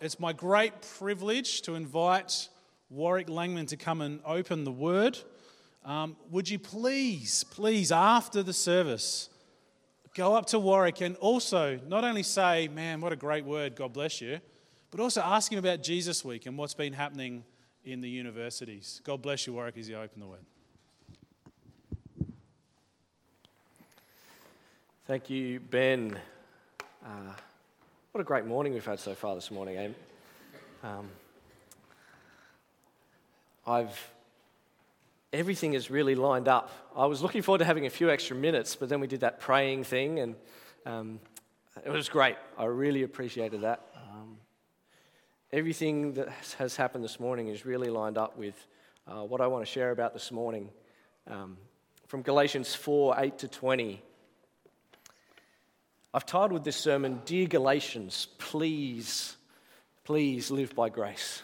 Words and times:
it's 0.00 0.18
my 0.18 0.32
great 0.32 0.72
privilege 0.98 1.60
to 1.62 1.74
invite 1.74 2.48
Warwick 2.88 3.28
Langman 3.28 3.68
to 3.68 3.76
come 3.76 4.00
and 4.00 4.20
open 4.24 4.64
the 4.64 4.72
word. 4.72 5.18
Um, 5.84 6.16
would 6.30 6.48
you 6.48 6.58
please, 6.58 7.44
please, 7.44 7.92
after 7.92 8.42
the 8.42 8.52
service, 8.52 9.28
go 10.14 10.34
up 10.34 10.46
to 10.46 10.58
Warwick 10.58 11.02
and 11.02 11.16
also 11.16 11.78
not 11.86 12.04
only 12.04 12.22
say, 12.22 12.68
Man, 12.68 13.00
what 13.00 13.12
a 13.12 13.16
great 13.16 13.44
word, 13.44 13.76
God 13.76 13.92
bless 13.92 14.20
you, 14.20 14.40
but 14.90 15.00
also 15.00 15.20
ask 15.20 15.52
him 15.52 15.58
about 15.58 15.82
Jesus 15.82 16.24
Week 16.24 16.46
and 16.46 16.56
what's 16.56 16.74
been 16.74 16.94
happening 16.94 17.44
in 17.84 18.00
the 18.00 18.08
universities. 18.08 19.00
God 19.04 19.20
bless 19.20 19.46
you, 19.46 19.52
Warwick, 19.52 19.76
as 19.76 19.88
you 19.88 19.96
open 19.96 20.20
the 20.20 20.26
word. 20.26 20.44
Thank 25.06 25.28
you, 25.28 25.60
Ben. 25.60 26.18
Uh, 27.04 27.32
what 28.12 28.20
a 28.20 28.24
great 28.24 28.44
morning 28.44 28.72
we've 28.72 28.84
had 28.84 28.98
so 28.98 29.14
far 29.14 29.36
this 29.36 29.52
morning, 29.52 29.76
eh? 29.76 29.88
Um, 30.82 31.08
I've 33.64 34.10
everything 35.32 35.74
is 35.74 35.92
really 35.92 36.16
lined 36.16 36.48
up. 36.48 36.72
I 36.96 37.06
was 37.06 37.22
looking 37.22 37.40
forward 37.40 37.60
to 37.60 37.64
having 37.64 37.86
a 37.86 37.90
few 37.90 38.10
extra 38.10 38.34
minutes, 38.34 38.74
but 38.74 38.88
then 38.88 38.98
we 38.98 39.06
did 39.06 39.20
that 39.20 39.38
praying 39.38 39.84
thing, 39.84 40.18
and 40.18 40.34
um, 40.84 41.20
it 41.84 41.90
was 41.90 42.08
great. 42.08 42.34
I 42.58 42.64
really 42.64 43.04
appreciated 43.04 43.60
that. 43.60 43.86
Um, 43.94 44.38
everything 45.52 46.14
that 46.14 46.30
has 46.58 46.74
happened 46.74 47.04
this 47.04 47.20
morning 47.20 47.46
is 47.46 47.64
really 47.64 47.90
lined 47.90 48.18
up 48.18 48.36
with 48.36 48.66
uh, 49.06 49.22
what 49.22 49.40
I 49.40 49.46
want 49.46 49.64
to 49.64 49.70
share 49.70 49.92
about 49.92 50.14
this 50.14 50.32
morning. 50.32 50.68
Um, 51.28 51.56
from 52.08 52.22
Galatians 52.22 52.74
4 52.74 53.14
8 53.18 53.38
to 53.38 53.46
20. 53.46 54.02
I've 56.12 56.26
titled 56.26 56.64
this 56.64 56.76
sermon, 56.76 57.22
Dear 57.24 57.46
Galatians, 57.46 58.26
please, 58.38 59.36
please 60.02 60.50
live 60.50 60.74
by 60.74 60.88
grace. 60.88 61.40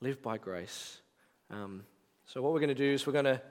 Live 0.00 0.22
by 0.22 0.38
grace. 0.38 1.00
Um, 1.50 1.84
so, 2.26 2.40
what 2.40 2.52
we're 2.52 2.60
going 2.60 2.68
to 2.68 2.76
do 2.76 2.92
is 2.92 3.08
we're 3.08 3.12
going 3.12 3.24
to 3.24 3.42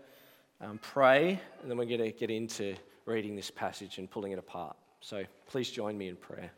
um, 0.61 0.77
pray, 0.81 1.37
and 1.61 1.69
then 1.69 1.77
we're 1.77 1.83
going 1.83 1.99
to 1.99 2.11
get 2.13 2.29
into 2.29 2.75
reading 3.05 3.35
this 3.35 3.51
passage 3.51 3.97
and 3.97 4.09
pulling 4.09 4.31
it 4.31 4.39
apart. 4.39 4.77
So, 5.01 5.25
please 5.47 5.69
join 5.69 5.97
me 5.97 6.07
in 6.07 6.15
prayer. 6.15 6.51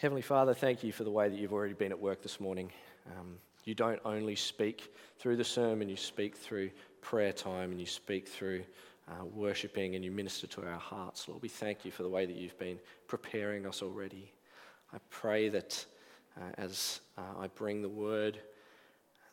Heavenly 0.00 0.22
Father, 0.22 0.54
thank 0.54 0.84
you 0.84 0.92
for 0.92 1.02
the 1.02 1.10
way 1.10 1.28
that 1.28 1.36
you've 1.36 1.52
already 1.52 1.74
been 1.74 1.90
at 1.90 1.98
work 1.98 2.22
this 2.22 2.38
morning. 2.38 2.70
Um, 3.18 3.38
you 3.64 3.74
don't 3.74 4.00
only 4.04 4.36
speak 4.36 4.94
through 5.18 5.34
the 5.34 5.44
sermon, 5.44 5.88
you 5.88 5.96
speak 5.96 6.36
through 6.36 6.70
prayer 7.00 7.32
time, 7.32 7.72
and 7.72 7.80
you 7.80 7.86
speak 7.86 8.28
through 8.28 8.62
uh, 9.12 9.24
worshipping 9.24 9.94
and 9.94 10.04
you 10.04 10.10
minister 10.10 10.46
to 10.46 10.66
our 10.66 10.78
hearts. 10.78 11.28
Lord, 11.28 11.42
we 11.42 11.48
thank 11.48 11.84
you 11.84 11.90
for 11.90 12.02
the 12.02 12.08
way 12.08 12.26
that 12.26 12.36
you've 12.36 12.58
been 12.58 12.78
preparing 13.08 13.66
us 13.66 13.82
already. 13.82 14.32
I 14.92 14.98
pray 15.10 15.48
that 15.48 15.84
uh, 16.40 16.44
as 16.58 17.00
uh, 17.18 17.40
I 17.40 17.48
bring 17.48 17.82
the 17.82 17.88
word, 17.88 18.38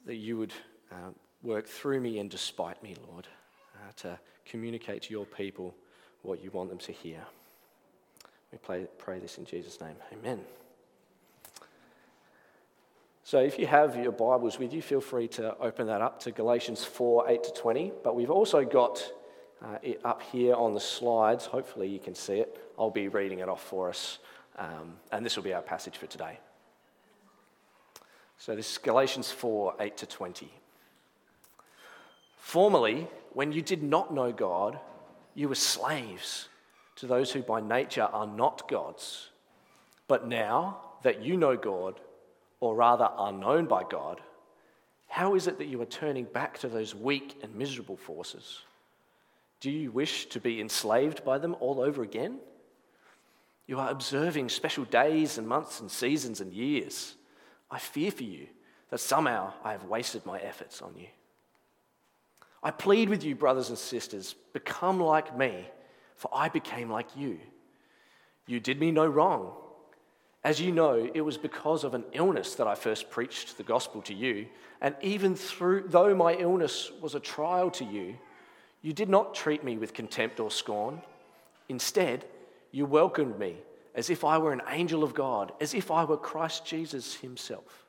that 0.06 0.16
you 0.16 0.38
would 0.38 0.54
uh, 0.92 1.12
work 1.44 1.68
through 1.68 2.02
me 2.02 2.20
and 2.20 2.30
despite 2.30 2.82
me, 2.84 2.96
Lord, 3.08 3.28
uh, 3.76 3.92
to 3.98 4.20
communicate 4.46 5.04
to 5.04 5.12
your 5.12 5.26
people 5.26 5.76
what 6.24 6.44
you 6.44 6.52
want 6.52 6.70
them 6.70 6.80
to 6.80 6.92
hear. 6.92 7.22
We 8.52 8.58
pray, 8.58 8.88
pray 8.98 9.20
this 9.20 9.38
in 9.38 9.46
Jesus' 9.46 9.80
name. 9.80 9.96
Amen. 10.12 10.40
So, 13.24 13.40
if 13.40 13.60
you 13.60 13.68
have 13.68 13.96
your 13.96 14.12
Bibles 14.12 14.58
with 14.58 14.74
you, 14.74 14.82
feel 14.82 15.02
free 15.02 15.28
to 15.30 15.56
open 15.60 15.86
that 15.86 16.02
up 16.02 16.20
to 16.22 16.32
Galatians 16.32 16.84
4 16.84 17.30
8 17.30 17.44
to 17.44 17.54
20. 17.54 17.92
But 18.04 18.16
we've 18.16 18.32
also 18.32 18.66
got 18.66 19.04
uh, 19.64 19.78
up 20.06 20.22
here 20.22 20.56
on 20.56 20.74
the 20.74 20.80
slides. 20.80 21.46
Hopefully, 21.46 21.88
you 21.88 22.00
can 22.00 22.16
see 22.16 22.40
it. 22.40 22.60
I'll 22.78 22.90
be 22.90 23.08
reading 23.08 23.40
it 23.40 23.50
off 23.50 23.64
for 23.64 23.90
us, 23.90 24.20
um, 24.58 24.98
and 25.12 25.26
this 25.26 25.36
will 25.36 25.44
be 25.44 25.54
our 25.54 25.62
passage 25.62 25.98
for 25.98 26.08
today. 26.08 26.40
So, 28.38 28.56
this 28.56 28.72
is 28.72 28.78
Galatians 28.78 29.32
4 29.32 29.76
8 29.80 29.98
to 29.98 30.06
20. 30.06 30.50
Formerly, 32.38 33.08
when 33.34 33.52
you 33.52 33.62
did 33.62 33.84
not 33.84 34.14
know 34.14 34.32
God, 34.32 34.80
you 35.36 35.50
were 35.50 35.56
slaves 35.56 36.50
to 36.96 37.06
those 37.06 37.32
who 37.32 37.42
by 37.42 37.62
nature 37.62 38.10
are 38.12 38.28
not 38.28 38.68
gods. 38.68 39.30
But 40.08 40.28
now 40.28 40.80
that 41.04 41.22
you 41.22 41.38
know 41.38 41.56
God, 41.56 42.00
or 42.60 42.76
rather 42.76 43.06
are 43.06 43.32
known 43.32 43.66
by 43.66 43.84
God, 43.84 44.20
how 45.08 45.36
is 45.36 45.48
it 45.48 45.58
that 45.58 45.68
you 45.68 45.82
are 45.82 45.86
turning 45.86 46.26
back 46.26 46.58
to 46.60 46.68
those 46.68 46.94
weak 46.94 47.40
and 47.42 47.54
miserable 47.56 47.98
forces? 47.98 48.62
Do 49.60 49.70
you 49.70 49.92
wish 49.92 50.28
to 50.28 50.40
be 50.40 50.62
enslaved 50.62 51.26
by 51.26 51.38
them 51.38 51.56
all 51.60 51.82
over 51.82 52.02
again? 52.02 52.40
You 53.68 53.80
are 53.80 53.92
observing 53.92 54.50
special 54.50 54.86
days 54.86 55.38
and 55.38 55.48
months 55.48 55.80
and 55.80 55.92
seasons 55.92 56.42
and 56.42 56.54
years. 56.54 57.16
I 57.70 57.78
fear 57.78 58.10
for 58.10 58.24
you 58.24 58.48
that 58.90 59.00
somehow 59.00 59.54
I 59.64 59.74
have 59.74 59.84
wasted 59.84 60.26
my 60.26 60.40
efforts 60.40 60.82
on 60.82 60.96
you. 60.96 61.08
I 62.64 62.72
plead 62.72 63.10
with 63.10 63.24
you, 63.24 63.36
brothers 63.36 63.70
and 63.70 63.78
sisters, 63.78 64.36
become 64.54 65.00
like 65.00 65.38
me, 65.38 65.68
for 66.16 66.30
I 66.34 66.50
became 66.50 66.90
like 66.90 67.16
you. 67.16 67.40
You 68.48 68.60
did 68.60 68.80
me 68.80 68.92
no 68.92 69.06
wrong. 69.06 69.54
As 70.44 70.60
you 70.60 70.72
know, 70.72 71.10
it 71.14 71.22
was 71.22 71.38
because 71.38 71.84
of 71.84 71.94
an 71.94 72.06
illness 72.14 72.56
that 72.56 72.68
I 72.68 72.76
first 72.76 73.10
preached 73.10 73.58
the 73.58 73.64
gospel 73.64 74.02
to 74.04 74.14
you, 74.14 74.48
and 74.82 74.96
even 75.02 75.36
through, 75.36 75.86
though 75.88 76.16
my 76.16 76.34
illness 76.34 76.92
was 77.02 77.14
a 77.14 77.20
trial 77.20 77.70
to 77.72 77.86
you, 77.86 78.18
you 78.82 78.94
did 78.94 79.10
not 79.10 79.36
treat 79.36 79.64
me 79.64 79.78
with 79.78 79.94
contempt 79.94 80.40
or 80.40 80.50
scorn. 80.50 81.02
Instead, 81.68 82.26
you 82.72 82.86
welcomed 82.86 83.38
me 83.38 83.58
as 83.96 84.10
if 84.10 84.24
I 84.24 84.38
were 84.38 84.54
an 84.54 84.62
angel 84.70 85.04
of 85.04 85.14
God, 85.14 85.52
as 85.60 85.74
if 85.74 85.92
I 85.92 86.06
were 86.06 86.18
Christ 86.18 86.66
Jesus 86.66 87.16
himself. 87.16 87.86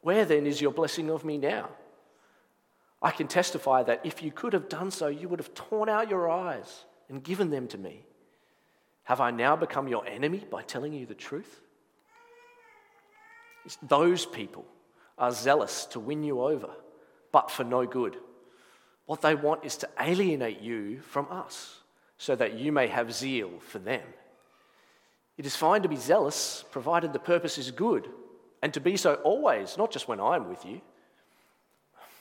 Where 0.00 0.24
then 0.24 0.46
is 0.46 0.60
your 0.60 0.72
blessing 0.72 1.10
of 1.10 1.24
me 1.24 1.36
now? 1.36 1.68
I 3.02 3.10
can 3.10 3.28
testify 3.28 3.82
that 3.84 4.00
if 4.04 4.22
you 4.22 4.30
could 4.30 4.52
have 4.52 4.68
done 4.68 4.90
so, 4.90 5.08
you 5.08 5.28
would 5.28 5.38
have 5.38 5.54
torn 5.54 5.88
out 5.88 6.10
your 6.10 6.30
eyes 6.30 6.84
and 7.08 7.22
given 7.22 7.50
them 7.50 7.66
to 7.68 7.78
me. 7.78 8.04
Have 9.04 9.20
I 9.20 9.30
now 9.30 9.56
become 9.56 9.88
your 9.88 10.06
enemy 10.06 10.44
by 10.50 10.62
telling 10.62 10.92
you 10.92 11.06
the 11.06 11.14
truth? 11.14 11.60
Those 13.82 14.24
people 14.24 14.64
are 15.18 15.32
zealous 15.32 15.84
to 15.86 16.00
win 16.00 16.22
you 16.22 16.40
over, 16.40 16.70
but 17.32 17.50
for 17.50 17.64
no 17.64 17.86
good. 17.86 18.16
What 19.06 19.22
they 19.22 19.34
want 19.34 19.64
is 19.64 19.76
to 19.78 19.88
alienate 19.98 20.60
you 20.60 21.00
from 21.00 21.26
us 21.30 21.80
so 22.18 22.36
that 22.36 22.58
you 22.58 22.70
may 22.70 22.86
have 22.86 23.12
zeal 23.12 23.50
for 23.60 23.78
them. 23.78 24.02
It 25.36 25.46
is 25.46 25.56
fine 25.56 25.82
to 25.82 25.88
be 25.88 25.96
zealous, 25.96 26.64
provided 26.70 27.12
the 27.12 27.18
purpose 27.18 27.56
is 27.56 27.70
good, 27.70 28.08
and 28.62 28.74
to 28.74 28.80
be 28.80 28.96
so 28.96 29.14
always, 29.14 29.78
not 29.78 29.90
just 29.90 30.06
when 30.06 30.20
I'm 30.20 30.48
with 30.48 30.64
you. 30.66 30.82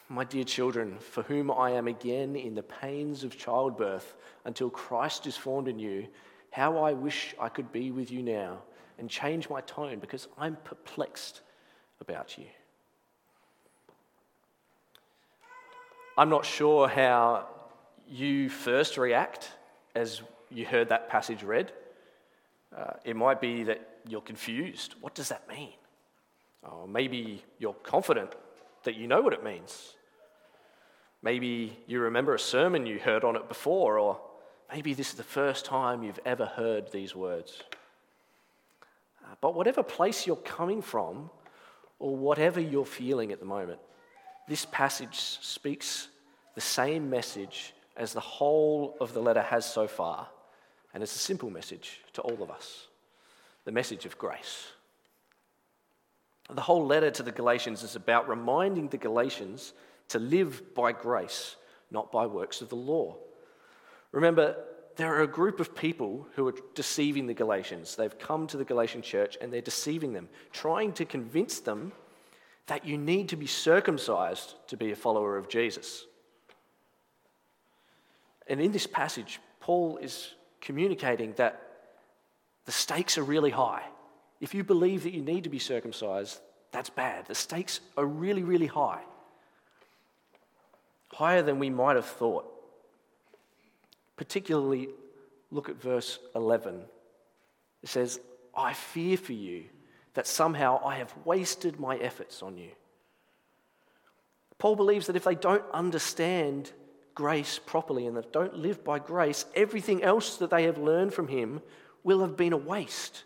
My 0.08 0.24
dear 0.24 0.46
children, 0.46 0.98
for 1.00 1.22
whom 1.24 1.52
I 1.52 1.72
am 1.72 1.88
again 1.88 2.36
in 2.36 2.56
the 2.56 2.64
pains 2.64 3.24
of 3.24 3.38
childbirth 3.38 4.16
until 4.46 4.70
Christ 4.70 5.28
is 5.28 5.38
formed 5.38 5.68
in 5.68 5.78
you, 5.78 6.08
how 6.52 6.78
I 6.78 6.94
wish 6.94 7.36
I 7.40 7.50
could 7.50 7.72
be 7.72 7.92
with 7.92 8.10
you 8.10 8.24
now 8.24 8.60
and 8.98 9.10
change 9.10 9.50
my 9.50 9.62
tone 9.62 10.00
because 10.00 10.28
I'm 10.38 10.56
perplexed 10.64 11.42
about 12.02 12.38
you. 12.38 12.46
I'm 16.20 16.28
not 16.28 16.44
sure 16.44 16.90
how 16.90 17.48
you 18.06 18.50
first 18.50 18.98
react 18.98 19.52
as 19.96 20.22
you 20.50 20.66
heard 20.66 20.90
that 20.90 21.08
passage 21.08 21.44
read. 21.44 21.72
Uh, 22.78 22.92
it 23.06 23.16
might 23.16 23.40
be 23.40 23.64
that 23.64 24.00
you're 24.06 24.20
confused. 24.20 24.96
What 25.00 25.16
does 25.16 25.30
that 25.30 25.48
mean? 25.48 25.76
Or 26.62 26.90
maybe 26.90 27.42
you're 27.58 27.74
confident 27.74 28.34
that 28.84 28.96
you 28.96 29.08
know 29.08 29.22
what 29.22 29.32
it 29.32 29.46
means. 29.46 29.96
Maybe 31.22 31.80
you 31.88 32.02
remember 32.02 32.36
a 32.36 32.40
sermon 32.40 32.86
you 32.86 33.00
heard 33.00 33.24
on 33.24 33.38
it 33.38 33.48
before, 33.48 33.98
or 33.98 34.20
maybe 34.74 34.94
this 34.94 35.12
is 35.12 35.16
the 35.16 35.24
first 35.24 35.64
time 35.64 36.04
you've 36.04 36.20
ever 36.26 36.48
heard 36.48 36.92
these 36.92 37.16
words. 37.16 37.64
Uh, 39.24 39.36
but 39.40 39.56
whatever 39.56 39.84
place 39.84 40.28
you're 40.28 40.36
coming 40.36 40.82
from, 40.82 41.30
or 41.98 42.14
whatever 42.14 42.60
you're 42.60 42.84
feeling 42.84 43.32
at 43.32 43.40
the 43.40 43.46
moment, 43.46 43.80
this 44.50 44.66
passage 44.66 45.16
speaks 45.16 46.10
the 46.56 46.62
same 46.62 47.10
message 47.10 47.74
as 47.96 48.14
the 48.14 48.20
whole 48.20 48.98
of 49.00 49.14
the 49.14 49.22
letter 49.22 49.44
has 49.44 49.64
so 49.64 49.88
far. 49.88 50.28
And 50.94 51.04
it's 51.04 51.16
a 51.16 51.20
simple 51.20 51.52
message 51.52 52.02
to 52.14 52.22
all 52.22 52.42
of 52.42 52.50
us 52.52 52.88
the 53.66 53.72
message 53.72 54.06
of 54.06 54.18
grace. 54.18 54.68
The 56.50 56.62
whole 56.62 56.88
letter 56.88 57.12
to 57.12 57.22
the 57.22 57.32
Galatians 57.32 57.84
is 57.84 57.96
about 57.96 58.28
reminding 58.28 58.88
the 58.88 58.98
Galatians 58.98 59.74
to 60.08 60.18
live 60.18 60.74
by 60.74 60.92
grace, 60.92 61.56
not 61.92 62.12
by 62.12 62.26
works 62.26 62.62
of 62.62 62.70
the 62.70 62.76
law. 62.76 63.18
Remember, 64.12 64.56
there 64.96 65.14
are 65.14 65.22
a 65.22 65.28
group 65.28 65.60
of 65.60 65.76
people 65.76 66.26
who 66.34 66.48
are 66.48 66.56
deceiving 66.74 67.28
the 67.28 67.36
Galatians. 67.36 67.96
They've 67.96 68.18
come 68.18 68.48
to 68.48 68.58
the 68.58 68.66
Galatian 68.66 69.04
church 69.04 69.38
and 69.40 69.54
they're 69.54 69.62
deceiving 69.62 70.14
them, 70.14 70.30
trying 70.52 70.94
to 70.94 71.06
convince 71.06 71.60
them 71.60 71.92
that 72.70 72.86
you 72.86 72.98
need 72.98 73.30
to 73.30 73.36
be 73.36 73.48
circumcised 73.48 74.56
to 74.68 74.78
be 74.78 74.92
a 74.92 74.96
follower 74.96 75.38
of 75.38 75.50
Jesus. 75.50 76.06
And 78.48 78.62
in 78.62 78.72
this 78.72 78.88
passage, 78.88 79.40
Paul 79.60 79.98
is 79.98 80.34
communicating 80.62 81.34
that 81.34 81.62
the 82.66 82.72
stakes 82.72 83.18
are 83.18 83.24
really 83.24 83.52
high. 83.52 83.84
if 84.42 84.54
you 84.54 84.64
believe 84.64 85.04
that 85.04 85.14
you 85.14 85.22
need 85.22 85.44
to 85.44 85.50
be 85.50 85.60
circumcised, 85.60 86.40
that's 86.72 86.90
bad. 86.90 87.26
The 87.26 87.36
stakes 87.36 87.82
are 87.98 88.06
really, 88.06 88.44
really 88.44 88.68
high. 88.68 89.02
Higher 91.12 91.42
than 91.42 91.60
we 91.60 91.70
might 91.70 91.98
have 91.98 92.06
thought. 92.06 92.46
Particularly, 94.16 94.90
look 95.52 95.68
at 95.68 95.82
verse 95.82 96.20
11. 96.36 96.82
It 97.84 97.90
says, 97.90 98.22
I 98.56 98.72
fear 98.74 99.18
for 99.18 99.34
you 99.34 99.66
that 100.20 100.28
somehow 100.28 100.82
I 100.84 100.98
have 100.98 101.16
wasted 101.24 101.80
my 101.80 101.96
efforts 101.96 102.44
on 102.44 102.58
you. 102.58 102.72
Paul 104.58 104.76
believes 104.76 105.08
that 105.08 105.16
if 105.16 105.24
they 105.24 105.34
don't 105.34 105.64
understand 105.72 106.74
grace 107.16 107.58
properly 107.58 108.06
and 108.06 108.18
that 108.18 108.34
don't 108.34 108.54
live 108.54 108.84
by 108.84 109.00
grace, 109.00 109.46
everything 109.56 110.04
else 110.04 110.36
that 110.36 110.50
they 110.50 110.64
have 110.64 110.78
learned 110.78 111.14
from 111.14 111.30
him 111.30 111.62
will 112.04 112.20
have 112.20 112.36
been 112.36 112.52
a 112.52 112.58
waste. 112.58 113.24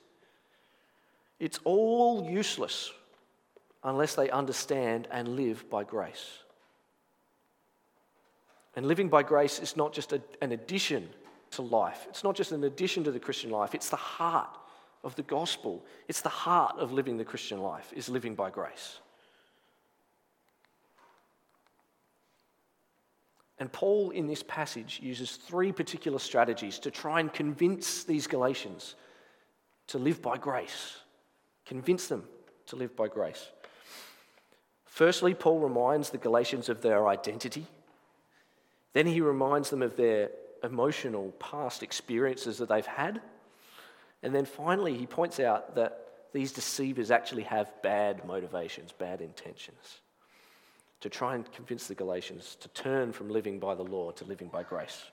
It's 1.40 1.60
all 1.64 2.30
useless 2.30 2.92
unless 3.84 4.14
they 4.14 4.30
understand 4.30 5.08
and 5.10 5.30
live 5.30 5.68
by 5.72 5.84
grace. 5.84 6.44
And 8.76 8.86
living 8.86 9.10
by 9.10 9.24
grace 9.24 9.58
is 9.58 9.76
not 9.76 9.94
just 9.94 10.14
a, 10.14 10.22
an 10.44 10.52
addition 10.52 11.10
to 11.54 11.64
life, 11.64 12.06
it's 12.08 12.24
not 12.24 12.36
just 12.36 12.52
an 12.52 12.64
addition 12.64 13.04
to 13.06 13.12
the 13.12 13.20
Christian 13.20 13.50
life, 13.50 13.74
it's 13.74 13.90
the 13.90 13.96
heart 13.96 14.60
of 15.04 15.16
the 15.16 15.24
gospel. 15.24 15.86
It's 16.08 16.22
the 16.22 16.30
heart 16.30 16.78
of 16.78 16.92
living 16.92 17.18
the 17.18 17.26
Christian 17.26 17.62
life, 17.62 17.92
is 17.96 18.10
living 18.10 18.36
by 18.36 18.50
grace. 18.50 19.00
And 23.60 23.72
Paul, 23.72 24.10
in 24.10 24.28
this 24.28 24.44
passage, 24.44 25.00
uses 25.02 25.36
three 25.36 25.72
particular 25.72 26.20
strategies 26.20 26.80
to 26.80 26.92
try 26.92 27.20
and 27.20 27.32
convince 27.32 28.04
these 28.04 28.28
Galatians 28.28 28.96
to 29.88 29.98
live 29.98 30.22
by 30.22 30.38
grace. 30.38 30.98
Convince 31.66 32.08
them 32.08 32.24
to 32.68 32.76
live 32.76 32.96
by 32.96 33.08
grace. 33.08 33.48
Firstly, 34.86 35.34
Paul 35.34 35.60
reminds 35.60 36.10
the 36.10 36.18
Galatians 36.18 36.70
of 36.70 36.82
their 36.82 37.08
identity. 37.08 37.66
Then 38.94 39.08
he 39.08 39.22
reminds 39.22 39.70
them 39.70 39.82
of 39.82 39.96
their 39.96 40.30
emotional 40.64 41.32
past 41.40 41.84
experiences 41.84 42.58
that 42.58 42.70
they've 42.70 42.86
had. 42.86 43.22
And 44.24 44.34
then 44.34 44.46
finally, 44.46 44.98
he 44.98 45.06
points 45.06 45.40
out 45.40 45.76
that 45.76 46.00
these 46.32 46.52
deceivers 46.52 47.12
actually 47.12 47.44
have 47.44 47.72
bad 47.84 48.26
motivations, 48.26 48.92
bad 48.92 49.22
intentions, 49.22 50.00
to 51.02 51.10
try 51.10 51.36
and 51.36 51.50
convince 51.52 51.88
the 51.88 51.94
Galatians 51.94 52.58
to 52.62 52.70
turn 52.70 53.12
from 53.12 53.30
living 53.30 53.60
by 53.60 53.76
the 53.76 53.84
law 53.84 54.12
to 54.12 54.26
living 54.26 54.48
by 54.48 54.64
grace. 54.64 55.04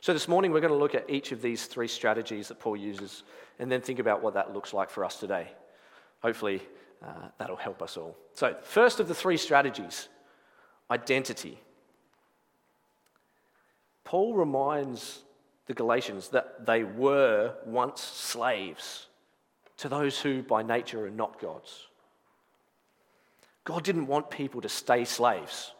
So, 0.00 0.14
this 0.14 0.26
morning 0.26 0.50
we're 0.50 0.60
going 0.60 0.72
to 0.72 0.78
look 0.78 0.94
at 0.94 1.08
each 1.10 1.30
of 1.30 1.42
these 1.42 1.66
three 1.66 1.86
strategies 1.86 2.48
that 2.48 2.58
Paul 2.58 2.76
uses 2.76 3.22
and 3.58 3.70
then 3.70 3.82
think 3.82 3.98
about 3.98 4.22
what 4.22 4.34
that 4.34 4.54
looks 4.54 4.72
like 4.72 4.88
for 4.88 5.04
us 5.04 5.20
today. 5.20 5.48
Hopefully, 6.22 6.62
uh, 7.04 7.28
that'll 7.38 7.56
help 7.56 7.82
us 7.82 7.98
all. 7.98 8.16
So, 8.32 8.56
first 8.62 8.98
of 8.98 9.08
the 9.08 9.14
three 9.14 9.36
strategies 9.36 10.08
identity. 10.90 11.60
Paul 14.04 14.34
reminds 14.34 15.22
the 15.70 15.74
Galatians 15.74 16.30
that 16.30 16.66
they 16.66 16.82
were 16.82 17.54
once 17.64 18.00
slaves 18.02 19.06
to 19.76 19.88
those 19.88 20.18
who 20.18 20.42
by 20.42 20.64
nature 20.64 21.06
are 21.06 21.10
not 21.10 21.40
God's. 21.40 21.86
God 23.62 23.84
didn't 23.84 24.08
want 24.08 24.30
people 24.30 24.60
to 24.62 24.68
stay 24.68 25.04
slaves. 25.04 25.70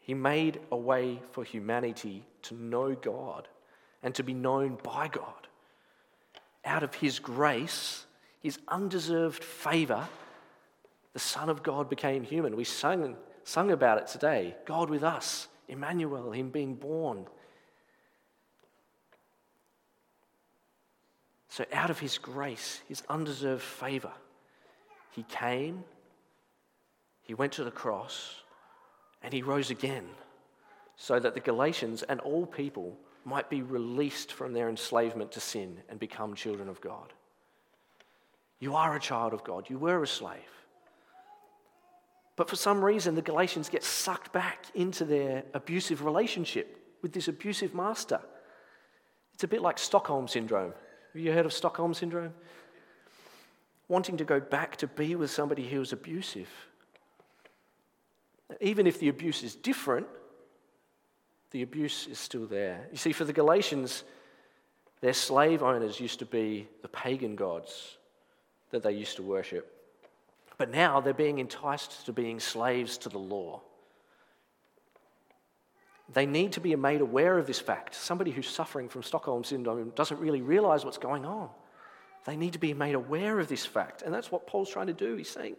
He 0.00 0.14
made 0.14 0.58
a 0.72 0.76
way 0.76 1.20
for 1.32 1.44
humanity 1.44 2.24
to 2.44 2.54
know 2.54 2.94
God 2.94 3.46
and 4.02 4.14
to 4.14 4.22
be 4.22 4.32
known 4.32 4.78
by 4.82 5.08
God. 5.08 5.46
Out 6.64 6.82
of 6.82 6.94
His 6.94 7.18
grace, 7.18 8.06
His 8.40 8.58
undeserved 8.68 9.44
favor, 9.44 10.08
the 11.12 11.18
Son 11.18 11.50
of 11.50 11.62
God 11.62 11.90
became 11.90 12.24
human. 12.24 12.56
We 12.56 12.64
sung, 12.64 13.16
sung 13.44 13.70
about 13.70 13.98
it 13.98 14.06
today 14.06 14.56
God 14.64 14.88
with 14.88 15.04
us, 15.04 15.48
Emmanuel, 15.68 16.30
Him 16.30 16.48
being 16.48 16.74
born. 16.74 17.26
So, 21.48 21.64
out 21.72 21.90
of 21.90 21.98
his 21.98 22.18
grace, 22.18 22.82
his 22.88 23.02
undeserved 23.08 23.62
favor, 23.62 24.12
he 25.10 25.22
came, 25.24 25.84
he 27.22 27.34
went 27.34 27.52
to 27.54 27.64
the 27.64 27.70
cross, 27.70 28.42
and 29.22 29.32
he 29.32 29.42
rose 29.42 29.70
again 29.70 30.08
so 30.96 31.18
that 31.18 31.34
the 31.34 31.40
Galatians 31.40 32.02
and 32.02 32.20
all 32.20 32.44
people 32.44 32.96
might 33.24 33.48
be 33.48 33.62
released 33.62 34.32
from 34.32 34.52
their 34.52 34.68
enslavement 34.68 35.32
to 35.32 35.40
sin 35.40 35.78
and 35.88 35.98
become 35.98 36.34
children 36.34 36.68
of 36.68 36.80
God. 36.80 37.12
You 38.58 38.74
are 38.74 38.96
a 38.96 39.00
child 39.00 39.32
of 39.32 39.44
God, 39.44 39.70
you 39.70 39.78
were 39.78 40.02
a 40.02 40.06
slave. 40.06 40.40
But 42.36 42.48
for 42.48 42.56
some 42.56 42.84
reason, 42.84 43.14
the 43.14 43.22
Galatians 43.22 43.68
get 43.68 43.82
sucked 43.82 44.32
back 44.32 44.66
into 44.74 45.04
their 45.04 45.44
abusive 45.54 46.04
relationship 46.04 46.96
with 47.02 47.12
this 47.12 47.28
abusive 47.28 47.74
master. 47.74 48.20
It's 49.34 49.44
a 49.44 49.48
bit 49.48 49.62
like 49.62 49.78
Stockholm 49.78 50.28
syndrome. 50.28 50.72
Have 51.12 51.22
you 51.22 51.32
heard 51.32 51.46
of 51.46 51.52
Stockholm 51.52 51.94
Syndrome? 51.94 52.34
Wanting 53.88 54.18
to 54.18 54.24
go 54.24 54.40
back 54.40 54.76
to 54.76 54.86
be 54.86 55.14
with 55.14 55.30
somebody 55.30 55.66
who 55.66 55.78
was 55.78 55.92
abusive. 55.92 56.48
Even 58.60 58.86
if 58.86 58.98
the 58.98 59.08
abuse 59.08 59.42
is 59.42 59.54
different, 59.54 60.06
the 61.50 61.62
abuse 61.62 62.06
is 62.06 62.18
still 62.18 62.46
there. 62.46 62.86
You 62.90 62.98
see, 62.98 63.12
for 63.12 63.24
the 63.24 63.32
Galatians, 63.32 64.04
their 65.00 65.14
slave 65.14 65.62
owners 65.62 65.98
used 65.98 66.18
to 66.18 66.26
be 66.26 66.68
the 66.82 66.88
pagan 66.88 67.36
gods 67.36 67.96
that 68.70 68.82
they 68.82 68.92
used 68.92 69.16
to 69.16 69.22
worship. 69.22 69.74
But 70.58 70.70
now 70.70 71.00
they're 71.00 71.14
being 71.14 71.38
enticed 71.38 72.04
to 72.06 72.12
being 72.12 72.40
slaves 72.40 72.98
to 72.98 73.08
the 73.08 73.18
law. 73.18 73.62
They 76.12 76.26
need 76.26 76.52
to 76.52 76.60
be 76.60 76.74
made 76.74 77.00
aware 77.00 77.38
of 77.38 77.46
this 77.46 77.60
fact. 77.60 77.94
Somebody 77.94 78.30
who's 78.30 78.48
suffering 78.48 78.88
from 78.88 79.02
Stockholm 79.02 79.44
syndrome 79.44 79.90
doesn't 79.90 80.20
really 80.20 80.40
realize 80.40 80.84
what's 80.84 80.98
going 80.98 81.26
on. 81.26 81.50
They 82.24 82.36
need 82.36 82.54
to 82.54 82.58
be 82.58 82.74
made 82.74 82.94
aware 82.94 83.38
of 83.38 83.48
this 83.48 83.66
fact. 83.66 84.02
And 84.02 84.12
that's 84.12 84.32
what 84.32 84.46
Paul's 84.46 84.70
trying 84.70 84.86
to 84.88 84.92
do. 84.92 85.16
He's 85.16 85.30
saying, 85.30 85.56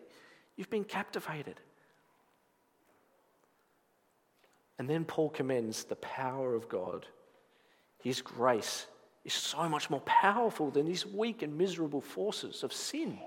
You've 0.56 0.70
been 0.70 0.84
captivated. 0.84 1.60
And 4.78 4.90
then 4.90 5.06
Paul 5.06 5.30
commends 5.30 5.86
the 5.86 5.96
power 5.98 6.54
of 6.54 6.68
God. 6.68 7.06
His 8.00 8.22
grace 8.22 8.88
is 9.24 9.34
so 9.34 9.70
much 9.70 9.90
more 9.90 10.02
powerful 10.02 10.70
than 10.70 10.86
these 10.86 11.06
weak 11.06 11.44
and 11.44 11.58
miserable 11.58 12.02
forces 12.02 12.64
of 12.64 12.74
sin. 12.74 13.20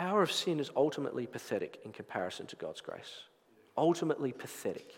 Power 0.00 0.22
of 0.22 0.32
sin 0.32 0.58
is 0.60 0.70
ultimately 0.76 1.26
pathetic 1.26 1.78
in 1.84 1.92
comparison 1.92 2.46
to 2.46 2.56
God's 2.56 2.80
grace. 2.80 3.24
Ultimately 3.76 4.32
pathetic. 4.32 4.94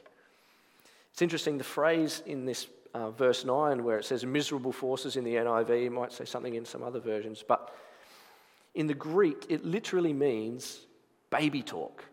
It's 1.10 1.22
interesting, 1.22 1.58
the 1.58 1.64
phrase 1.64 2.22
in 2.24 2.44
this 2.44 2.68
uh, 2.94 3.10
verse 3.10 3.44
9 3.44 3.82
where 3.82 3.98
it 3.98 4.04
says 4.04 4.24
miserable 4.24 4.70
forces 4.70 5.16
in 5.16 5.24
the 5.24 5.34
NIV, 5.34 5.90
might 5.90 6.12
say 6.12 6.24
something 6.24 6.54
in 6.54 6.64
some 6.64 6.84
other 6.84 7.00
versions, 7.00 7.42
but 7.46 7.74
in 8.76 8.86
the 8.86 8.94
Greek, 8.94 9.46
it 9.48 9.64
literally 9.64 10.12
means 10.12 10.86
baby 11.30 11.62
talk. 11.62 12.04